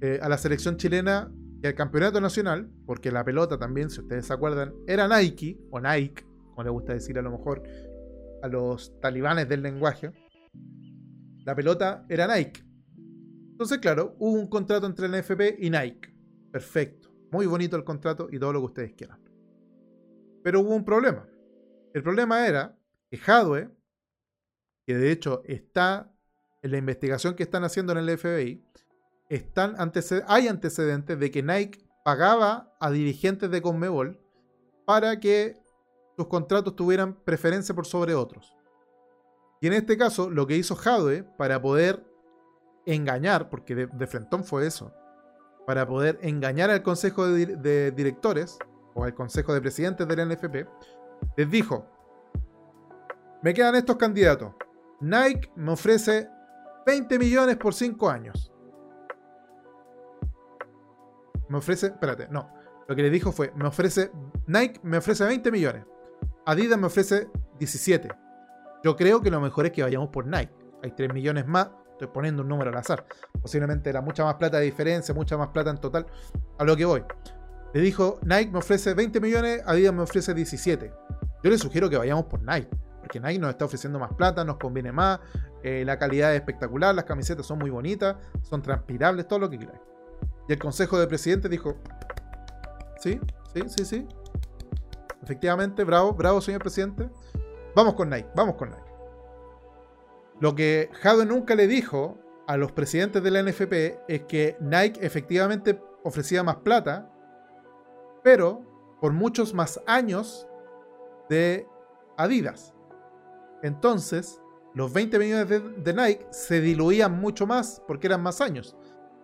[0.01, 4.25] eh, a la selección chilena y al campeonato nacional, porque la pelota también, si ustedes
[4.25, 7.65] se acuerdan, era Nike, o Nike, como le gusta decir a lo mejor
[8.41, 10.13] a los talibanes del lenguaje,
[11.45, 12.63] la pelota era Nike.
[13.51, 16.15] Entonces, claro, hubo un contrato entre el NFP y Nike.
[16.53, 17.06] Perfecto.
[17.37, 19.21] Muy bonito el contrato y todo lo que ustedes quieran.
[20.43, 21.29] Pero hubo un problema.
[21.93, 22.79] El problema era
[23.11, 23.69] que Hadwe,
[24.87, 26.11] que de hecho está
[26.63, 28.65] en la investigación que están haciendo en el FBI,
[29.29, 29.77] están
[30.29, 34.19] hay antecedentes de que Nike pagaba a dirigentes de Conmebol
[34.87, 35.59] para que
[36.17, 38.57] sus contratos tuvieran preferencia por sobre otros.
[39.61, 42.03] Y en este caso, lo que hizo Jadwe para poder
[42.87, 44.95] engañar, porque de, de Frentón fue eso,
[45.67, 48.59] para poder engañar al consejo de, directores
[48.95, 50.67] o al consejo de presidentes del NFP,
[51.37, 51.87] les dijo,
[53.43, 54.55] me quedan estos candidatos.
[55.01, 56.29] Nike me ofrece
[56.87, 58.53] 20 millones por 5 años.
[61.49, 62.49] Me ofrece, espérate, no.
[62.89, 64.11] Lo que le dijo fue, me ofrece,
[64.47, 65.85] Nike me ofrece 20 millones.
[66.47, 68.09] Adidas me ofrece 17.
[68.85, 70.53] Yo creo que lo mejor es que vayamos por Nike.
[70.83, 73.07] Hay 3 millones más, estoy poniendo un número al azar.
[73.41, 76.07] Posiblemente era mucha más plata de diferencia, mucha más plata en total.
[76.59, 77.03] A lo que voy.
[77.73, 80.93] Le dijo, Nike me ofrece 20 millones, Adidas me ofrece 17.
[81.43, 82.69] Yo le sugiero que vayamos por Nike.
[83.01, 85.21] Porque Nike nos está ofreciendo más plata, nos conviene más,
[85.63, 89.59] eh, la calidad es espectacular, las camisetas son muy bonitas, son transpirables, todo lo que
[89.59, 89.81] quieras.
[90.49, 91.77] Y el consejo de presidente dijo,
[92.99, 93.21] sí,
[93.55, 94.09] sí, sí, sí.
[95.23, 97.09] Efectivamente, bravo, bravo, señor presidente.
[97.75, 98.86] Vamos con Nike, vamos con Nike.
[100.41, 105.05] Lo que Jado nunca le dijo a los presidentes de la NFP es que Nike
[105.05, 107.11] efectivamente ofrecía más plata,
[108.23, 108.63] pero
[109.01, 110.47] por muchos más años
[111.29, 111.67] de
[112.17, 112.75] Adidas.
[113.63, 114.41] Entonces,
[114.75, 118.77] los 20 millones de, Nike se diluían mucho más porque eran más años.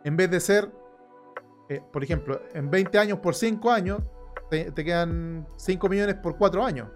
[0.04, 0.72] En vez de ser,
[1.68, 4.02] eh, por ejemplo, en 20 años por 5 años,
[4.50, 6.88] te, quedan 5 millones por 4 años.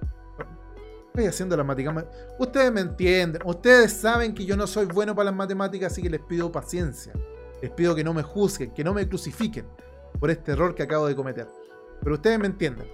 [1.16, 2.10] Estoy haciendo la matemática.
[2.38, 3.40] Ustedes me entienden.
[3.46, 7.14] Ustedes saben que yo no soy bueno para las matemáticas, así que les pido paciencia.
[7.62, 9.64] Les pido que no me juzguen, que no me crucifiquen
[10.20, 11.48] por este error que acabo de cometer.
[12.02, 12.86] Pero ustedes me entienden.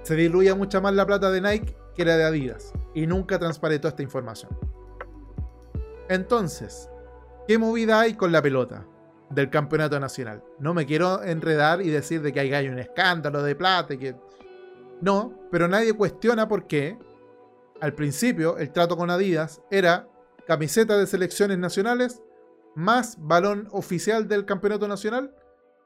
[0.00, 2.72] Se diluía mucha más la plata de Nike que la de Adidas.
[2.94, 4.58] Y nunca transparentó esta información.
[6.08, 6.88] Entonces,
[7.46, 8.86] ¿qué movida hay con la pelota
[9.28, 10.42] del campeonato nacional?
[10.58, 14.16] No me quiero enredar y decir de que hay un escándalo de plata y que...
[15.02, 16.96] No, pero nadie cuestiona por qué
[17.80, 20.08] al principio el trato con Adidas era
[20.46, 22.22] camiseta de selecciones nacionales
[22.74, 25.34] más balón oficial del campeonato nacional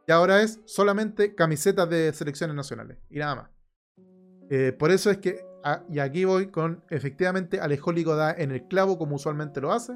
[0.06, 3.50] y ahora es solamente camisetas de selecciones nacionales y nada más.
[4.50, 8.66] Eh, por eso es que, ah, y aquí voy con efectivamente Alejólico da en el
[8.66, 9.92] clavo como usualmente lo hace,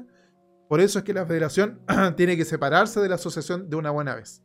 [0.69, 1.81] por eso es que la federación
[2.15, 4.41] tiene que separarse de la asociación de una buena vez.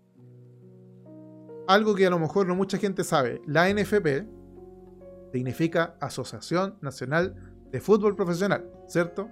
[1.68, 4.39] Algo que a lo mejor no mucha gente sabe, la NFP
[5.32, 7.34] significa Asociación Nacional
[7.70, 9.30] de Fútbol Profesional, ¿cierto?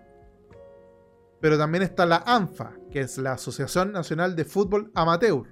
[1.40, 5.46] Pero también está la ANFA, que es la Asociación Nacional de Fútbol Amateur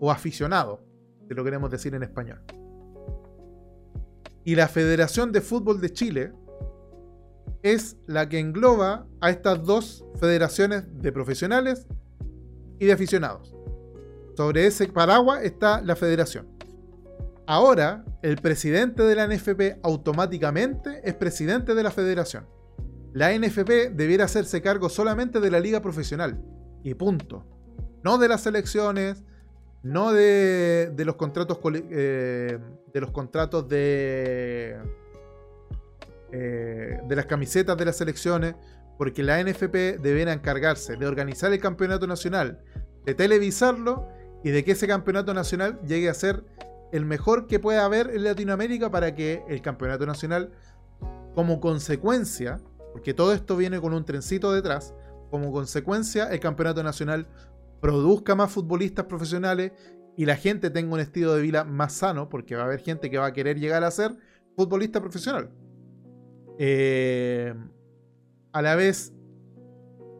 [0.00, 0.84] o aficionado,
[1.28, 2.42] si lo queremos decir en español.
[4.44, 6.32] Y la Federación de Fútbol de Chile
[7.62, 11.86] es la que engloba a estas dos federaciones de profesionales
[12.78, 13.54] y de aficionados.
[14.36, 16.51] Sobre ese paraguas está la federación.
[17.46, 22.46] Ahora, el presidente de la NFP automáticamente es presidente de la federación.
[23.12, 26.40] La NFP debiera hacerse cargo solamente de la liga profesional.
[26.82, 27.46] Y punto.
[28.02, 29.22] No de las selecciones,
[29.82, 31.58] no de, los contratos
[31.90, 32.58] eh,
[32.92, 34.78] de los contratos de
[36.34, 38.54] eh, de las camisetas de las selecciones,
[38.96, 42.62] porque la NFP deberá encargarse de organizar el campeonato nacional,
[43.04, 44.08] de televisarlo
[44.42, 46.42] y de que ese campeonato nacional llegue a ser
[46.92, 50.52] el mejor que pueda haber en Latinoamérica para que el campeonato nacional,
[51.34, 52.60] como consecuencia,
[52.92, 54.94] porque todo esto viene con un trencito detrás,
[55.30, 57.26] como consecuencia el campeonato nacional
[57.80, 59.72] produzca más futbolistas profesionales
[60.16, 63.10] y la gente tenga un estilo de vida más sano, porque va a haber gente
[63.10, 64.14] que va a querer llegar a ser
[64.54, 65.50] futbolista profesional.
[66.58, 67.54] Eh,
[68.52, 69.14] a la vez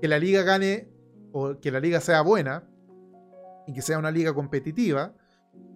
[0.00, 0.88] que la liga gane
[1.32, 2.64] o que la liga sea buena
[3.66, 5.14] y que sea una liga competitiva,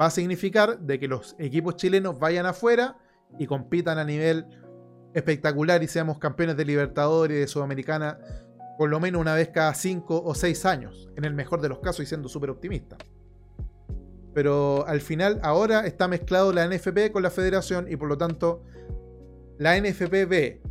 [0.00, 2.98] va a significar de que los equipos chilenos vayan afuera
[3.38, 4.46] y compitan a nivel
[5.14, 8.18] espectacular y seamos campeones de Libertadores y de Sudamericana
[8.76, 11.78] por lo menos una vez cada 5 o 6 años, en el mejor de los
[11.78, 12.96] casos y siendo súper optimista.
[14.34, 18.64] Pero al final ahora está mezclado la NFP con la federación y por lo tanto
[19.58, 20.62] la NFP ve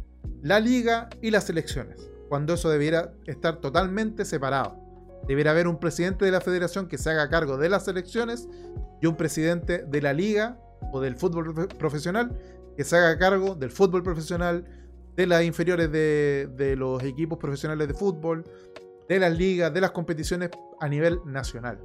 [0.44, 4.85] la liga y las elecciones, cuando eso debiera estar totalmente separado.
[5.28, 8.48] Debería haber un presidente de la federación que se haga cargo de las elecciones
[9.02, 10.60] y un presidente de la liga
[10.92, 12.38] o del fútbol profesional
[12.76, 14.66] que se haga cargo del fútbol profesional,
[15.16, 18.44] de las inferiores de, de los equipos profesionales de fútbol,
[19.08, 20.50] de las ligas, de las competiciones
[20.80, 21.80] a nivel nacional.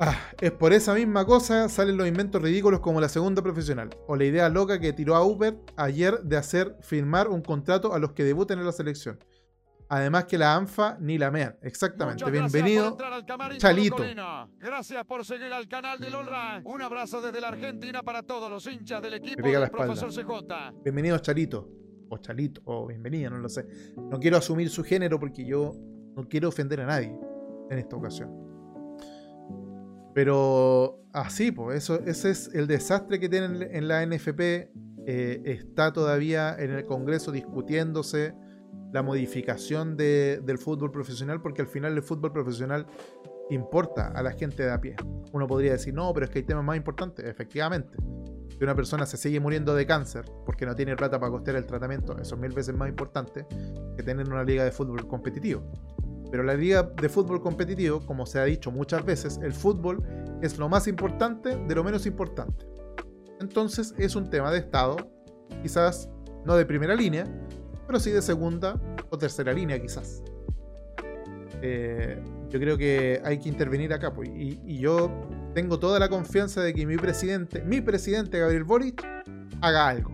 [0.00, 4.14] Ah, es por esa misma cosa salen los inventos ridículos como la segunda profesional, o
[4.14, 8.12] la idea loca que tiró a Uber ayer de hacer firmar un contrato a los
[8.12, 9.18] que debuten en la selección.
[9.90, 11.56] Además que la ANFA ni la MEAN.
[11.62, 12.24] Exactamente.
[12.24, 12.96] Muchas Bienvenido.
[13.56, 14.04] Chalito.
[14.58, 16.60] Gracias por seguir al canal de LOLRA.
[16.64, 20.82] Un abrazo desde la Argentina para todos los hinchas del equipo la profesor CJ.
[20.84, 21.70] Bienvenido Charito.
[22.10, 22.60] O Chalito.
[22.66, 23.66] O bienvenida, no lo sé.
[23.96, 25.72] No quiero asumir su género porque yo
[26.14, 27.18] no quiero ofender a nadie
[27.70, 28.30] en esta ocasión.
[30.14, 34.70] Pero así, pues, eso, ese es el desastre que tienen en la NFP.
[35.06, 38.34] Eh, está todavía en el Congreso discutiéndose
[38.92, 42.86] la modificación de- del fútbol profesional, porque al final el fútbol profesional
[43.50, 44.96] importa a la gente de a pie.
[45.32, 47.24] Uno podría decir, no, pero es que hay temas más importantes.
[47.24, 47.96] Efectivamente,
[48.48, 51.66] si una persona se sigue muriendo de cáncer porque no tiene plata para costear el
[51.66, 53.46] tratamiento, eso es mil veces más importante
[53.96, 55.62] que tener una liga de fútbol competitivo.
[56.30, 60.02] Pero la liga de fútbol competitivo, como se ha dicho muchas veces, el fútbol
[60.42, 62.66] es lo más importante de lo menos importante.
[63.40, 64.96] Entonces es un tema de Estado,
[65.62, 66.10] quizás
[66.44, 67.24] no de primera línea,
[67.88, 68.78] pero sí de segunda
[69.08, 70.22] o tercera línea quizás.
[71.62, 74.12] Eh, yo creo que hay que intervenir acá.
[74.12, 75.10] pues, y, yo
[75.54, 79.02] tengo toda la confianza de que mi presidente, mi presidente Gabriel Boric,
[79.62, 80.10] haga algo.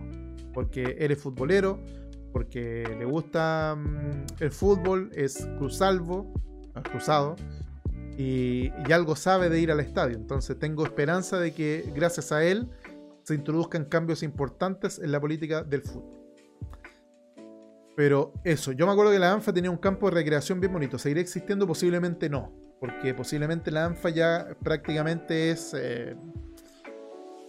[0.53, 1.83] Porque él es futbolero,
[2.31, 6.33] porque le gusta mm, el fútbol, es cruzalvo,
[6.89, 7.35] cruzado,
[8.17, 10.15] y, y algo sabe de ir al estadio.
[10.15, 12.69] Entonces tengo esperanza de que gracias a él
[13.23, 16.14] se introduzcan cambios importantes en la política del fútbol.
[17.95, 20.97] Pero eso, yo me acuerdo que la ANFA tenía un campo de recreación bien bonito.
[20.97, 21.65] ¿Seguirá existiendo?
[21.65, 22.51] Posiblemente no.
[22.79, 25.73] Porque posiblemente la ANFA ya prácticamente es...
[25.77, 26.15] eh,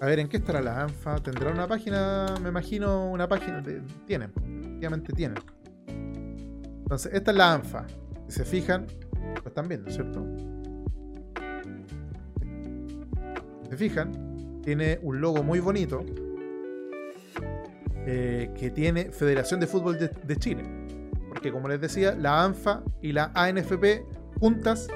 [0.00, 1.16] A ver, ¿en qué estará la ANFA?
[1.16, 2.26] ¿Tendrá una página?
[2.42, 3.60] Me imagino una página.
[3.60, 4.30] de- Tienen,
[4.62, 5.38] efectivamente tienen.
[5.88, 7.86] Entonces, esta es la ANFA.
[8.28, 8.86] Si se fijan,
[9.42, 10.24] lo están viendo, ¿cierto?
[13.64, 16.04] Si se fijan, tiene un logo muy bonito
[18.08, 20.62] eh, que tiene Federación de Fútbol de, Chile.
[21.28, 24.04] Porque como les decía, la ANFA y la ANFP
[24.38, 24.86] juntas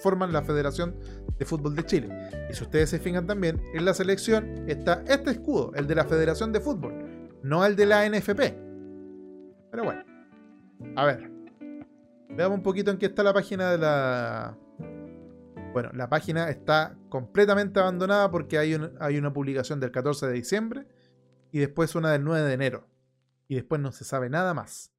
[0.00, 0.96] forman la Federación
[1.38, 2.08] de Fútbol de Chile.
[2.50, 6.06] Y si ustedes se fijan también, en la selección está este escudo, el de la
[6.06, 6.94] Federación de Fútbol,
[7.42, 8.40] no el de la ANFP.
[9.70, 10.02] Pero bueno,
[10.96, 11.30] a ver,
[12.30, 14.56] veamos un poquito en qué está la página de la...
[15.74, 20.86] Bueno, la página está completamente abandonada porque hay una publicación del 14 de diciembre
[21.52, 22.86] y después una del 9 de enero.
[23.48, 24.92] Y después no se sabe nada más.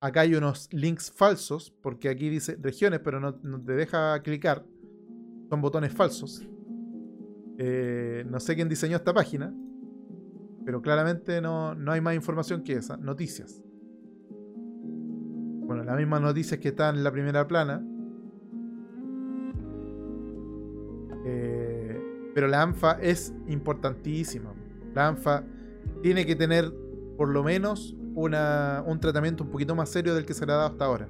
[0.00, 4.64] Acá hay unos links falsos, porque aquí dice regiones, pero no, te deja clicar.
[5.50, 6.46] Son botones falsos.
[7.58, 9.52] Eh, no sé quién diseñó esta página,
[10.64, 12.96] pero claramente no, no hay más información que esa.
[12.96, 13.62] Noticias.
[15.68, 17.84] Bueno, las mismas noticias que están en la primera plana.
[21.26, 24.54] Eh, pero la ANFA es importantísima.
[24.94, 25.44] La ANFA
[26.02, 26.72] tiene que tener
[27.16, 30.56] por lo menos una- un tratamiento un poquito más serio del que se le ha
[30.56, 31.08] dado hasta ahora.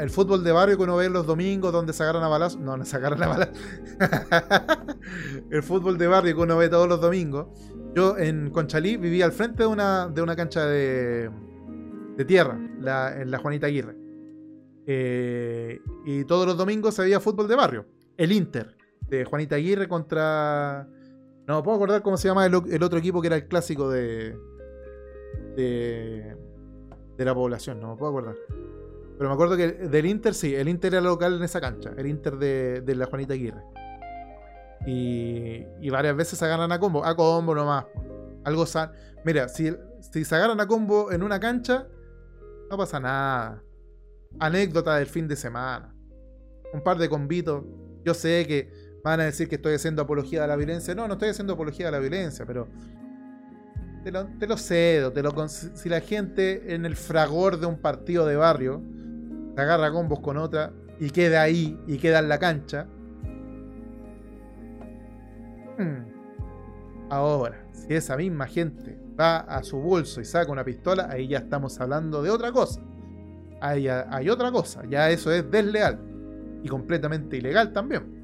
[0.00, 2.58] El fútbol de barrio que uno ve los domingos donde se agarran a balazos.
[2.58, 3.58] No, no se agarran a balazos.
[5.50, 7.48] el fútbol de barrio que uno ve todos los domingos.
[7.94, 11.30] Yo en Conchalí vivía al frente de una, de una cancha de,
[12.16, 13.94] de tierra, la- en la Juanita Aguirre.
[14.86, 17.86] Eh, y todos los domingos se veía fútbol de barrio.
[18.16, 18.74] El Inter,
[19.08, 20.88] de Juanita Aguirre contra.
[21.48, 24.38] No me puedo acordar cómo se llama el, otro equipo que era el clásico de,
[25.56, 26.36] de.
[27.16, 28.36] de la población, no me puedo acordar.
[29.16, 32.06] Pero me acuerdo que del Inter sí, el Inter era local en esa cancha, el
[32.06, 33.62] Inter de, la Juanita Aguirre.
[34.86, 37.86] Y, y varias veces se agarran a combo, a combo nomás.
[38.44, 38.92] Algo san.
[39.24, 41.88] Mira, si, si se agarran a combo en una cancha,
[42.70, 43.64] no pasa nada.
[44.38, 45.94] Anécdota del fin de semana.
[46.74, 47.64] Un par de combitos.
[48.04, 48.70] Yo sé que
[49.02, 50.94] van a decir que estoy haciendo apología de la violencia.
[50.94, 52.68] No, no estoy haciendo apología de la violencia, pero
[54.04, 55.12] te lo, cedo.
[55.12, 58.82] Te lo, si la gente en el fragor de un partido de barrio
[59.54, 62.86] se agarra combos con otra y queda ahí y queda en la cancha.
[65.78, 71.28] mm, Ahora, si esa misma gente va a su bolso y saca una pistola, ahí
[71.28, 72.80] ya estamos hablando de otra cosa.
[73.60, 74.82] Ahí hay otra cosa.
[74.88, 75.98] Ya eso es desleal
[76.62, 78.17] y completamente ilegal también.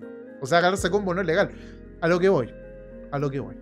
[0.45, 1.51] O sea, agarrarse a combo no es legal.
[2.03, 2.53] A lo que voy.
[3.11, 3.57] A lo que voy.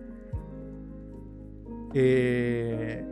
[1.93, 3.05] Eh,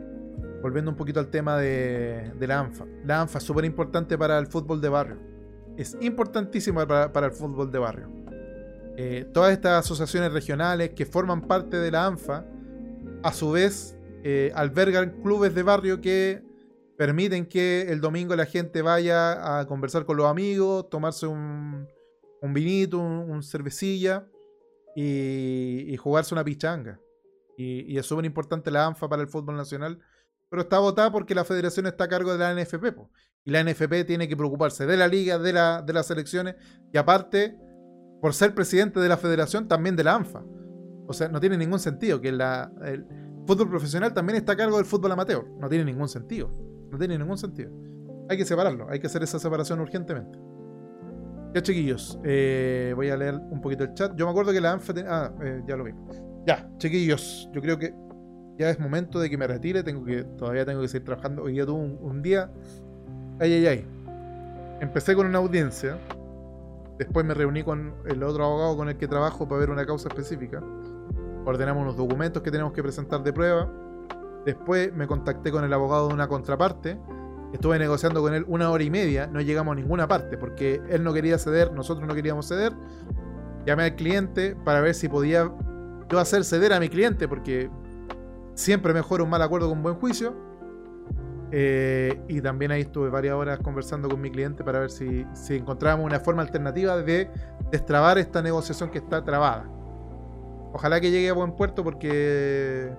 [0.60, 2.84] volviendo un poquito al tema de, la ANFA.
[3.06, 5.16] La ANFA es súper importante para el fútbol de barrio.
[5.78, 8.08] Es importantísima para, para el fútbol de barrio.
[8.98, 12.44] Eh, todas estas asociaciones regionales que forman parte de la ANFA,
[13.22, 16.42] a su vez, eh, albergan clubes de barrio que
[16.98, 21.88] permiten que el domingo la gente vaya a conversar con los amigos, tomarse un,
[22.42, 24.28] un vinito, un, cervecilla
[24.94, 27.00] y, y jugarse una pichanga.
[27.56, 30.00] Y, y es súper importante la ANFA para el fútbol nacional
[30.52, 32.84] pero está votada porque la federación está a cargo de la NFP.
[33.46, 36.56] Y la NFP tiene que preocuparse de la liga, de, la, de las selecciones
[36.92, 37.56] y aparte,
[38.20, 40.44] por ser presidente de la federación, también de la ANFA.
[41.06, 43.06] O sea, no tiene ningún sentido que la, el
[43.46, 45.42] fútbol profesional también está a cargo del fútbol amateur.
[45.58, 46.54] No tiene ningún sentido.
[46.90, 47.72] No tiene ningún sentido.
[48.28, 50.38] Hay que separarlo, hay que hacer esa separación urgentemente.
[51.54, 54.16] Ya, chiquillos, eh, voy a leer un poquito el chat.
[54.16, 54.94] Yo me acuerdo que la ANFA.
[55.06, 55.92] Ah, eh, ya lo vi.
[56.46, 57.94] Ya, chiquillos, yo creo que
[58.58, 59.82] ya es momento de que me retire.
[59.82, 61.42] Tengo que, todavía tengo que seguir trabajando.
[61.42, 62.50] Hoy día tuve un, día.
[63.38, 63.86] Ay, ay, ay.
[64.80, 65.98] Empecé con una audiencia.
[66.98, 70.08] Después me reuní con el otro abogado con el que trabajo para ver una causa
[70.08, 70.62] específica.
[71.44, 73.70] Ordenamos unos documentos que tenemos que presentar de prueba.
[74.46, 76.98] Después me contacté con el abogado de una contraparte.
[77.52, 79.26] Estuve negociando con él una hora y media.
[79.26, 82.72] No llegamos a ninguna parte porque él no quería ceder, nosotros no queríamos ceder.
[83.66, 85.52] Llamé al cliente para ver si podía
[86.08, 87.70] yo hacer ceder a mi cliente porque
[88.54, 90.34] Siempre mejor un mal acuerdo con buen juicio.
[91.50, 95.56] Eh, y también ahí estuve varias horas conversando con mi cliente para ver si, si
[95.56, 97.30] encontrábamos una forma alternativa de
[97.70, 99.68] destrabar esta negociación que está trabada.
[100.72, 102.90] Ojalá que llegue a buen puerto porque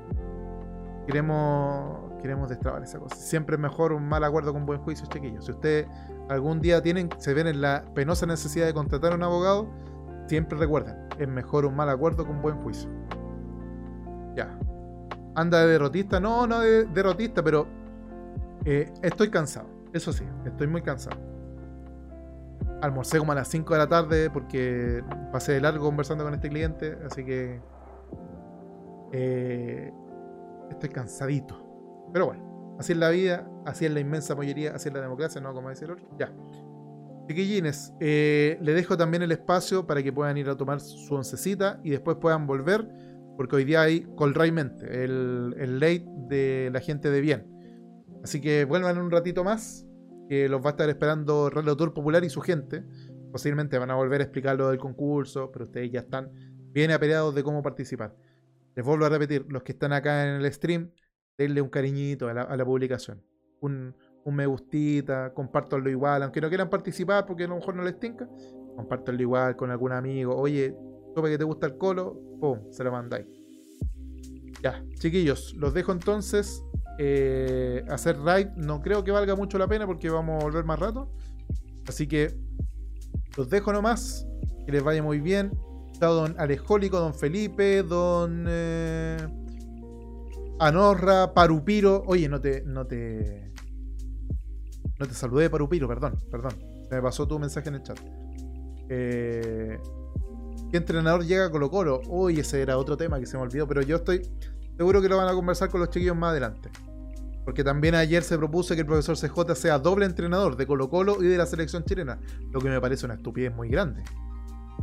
[1.07, 3.15] queremos, queremos destrabar esa cosa.
[3.17, 5.45] Siempre es mejor un mal acuerdo con buen juicio, chiquillos.
[5.45, 5.87] Si ustedes
[6.29, 9.69] algún día tienen, se ven en la penosa necesidad de contratar a un abogado,
[10.27, 12.89] siempre recuerden, es mejor un mal acuerdo con buen juicio.
[14.37, 14.57] Ya,
[15.35, 16.21] anda de derrotista.
[16.21, 17.67] No, no de derrotista, pero
[18.63, 19.67] eh, estoy cansado.
[19.91, 21.17] Eso sí, estoy muy cansado.
[22.81, 26.47] Almorcé como a las 5 de la tarde porque pasé de largo conversando con este
[26.47, 27.61] cliente, así que
[29.11, 29.91] eh,
[30.69, 31.62] estoy cansadito.
[32.14, 35.41] Pero bueno, así es la vida, así es la inmensa mayoría, así es la democracia,
[35.41, 35.53] ¿no?
[35.53, 36.07] Como decir el otro.
[36.18, 36.34] Ya.
[37.27, 41.80] Chiquillines, eh, le dejo también el espacio para que puedan ir a tomar su oncecita
[41.84, 42.88] y después puedan volver
[43.38, 47.48] porque hoy día hay Colraimente, el, el late de la gente de bien.
[48.23, 49.85] Así que vuelvan un ratito más,
[50.30, 52.84] que los va a estar esperando Relator Popular y su gente.
[53.31, 56.31] Posiblemente van a volver a explicar lo del concurso, pero ustedes ya están
[56.72, 58.15] bien apeleados de cómo participar.
[58.76, 60.91] Les vuelvo a repetir, los que están acá en el stream,
[61.38, 63.22] denle un cariñito a la, publicación.
[63.61, 67.84] Un, un, me gustita, compártanlo igual, aunque no quieran participar porque a lo mejor no
[67.84, 68.27] les tinca,
[68.76, 70.35] compártanlo igual con algún amigo.
[70.35, 70.76] Oye,
[71.15, 73.27] para que te gusta el colo, pum, se lo mandáis.
[74.61, 76.64] Ya, chiquillos, los dejo entonces.
[76.99, 80.80] Eh, hacer raid no creo que valga mucho la pena porque vamos a volver más
[80.80, 81.11] rato.
[81.88, 82.34] Así que
[83.38, 84.26] los dejo nomás.
[84.65, 85.51] Que les vaya muy bien.
[85.99, 89.18] Chao, don Alejólico, don Felipe, don eh,
[90.59, 92.03] Anorra, Parupiro.
[92.05, 93.51] Oye, no te, no te.
[94.99, 96.53] No te saludé, Parupiro, perdón, perdón.
[96.88, 97.99] Se me pasó tu mensaje en el chat.
[98.89, 99.80] Eh,
[100.71, 102.01] ¿Qué entrenador llega a Colo Colo?
[102.07, 104.27] Uy, ese era otro tema que se me olvidó, pero yo estoy
[104.77, 106.69] seguro que lo van a conversar con los chiquillos más adelante.
[107.45, 111.21] Porque también ayer se propuso que el profesor CJ sea doble entrenador de Colo Colo
[111.21, 112.19] y de la selección chilena,
[112.51, 114.03] lo que me parece una estupidez muy grande.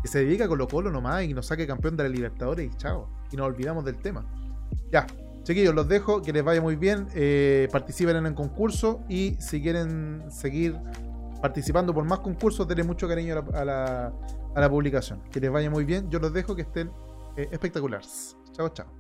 [0.02, 2.76] Que se dedica a Colo Colo nomás y nos saque campeón de la Libertadores y
[2.76, 3.08] chao.
[3.32, 4.24] Y nos olvidamos del tema.
[4.92, 5.06] Ya,
[5.42, 7.08] chiquillos, los dejo, que les vaya muy bien.
[7.14, 10.78] Eh, participen en el concurso y si quieren seguir
[11.40, 14.12] participando por más concursos, denle mucho cariño a la,
[14.54, 15.22] a la publicación.
[15.30, 16.10] Que les vaya muy bien.
[16.10, 16.90] Yo los dejo que estén
[17.36, 18.36] eh, espectaculares.
[18.52, 18.99] Chao, chao.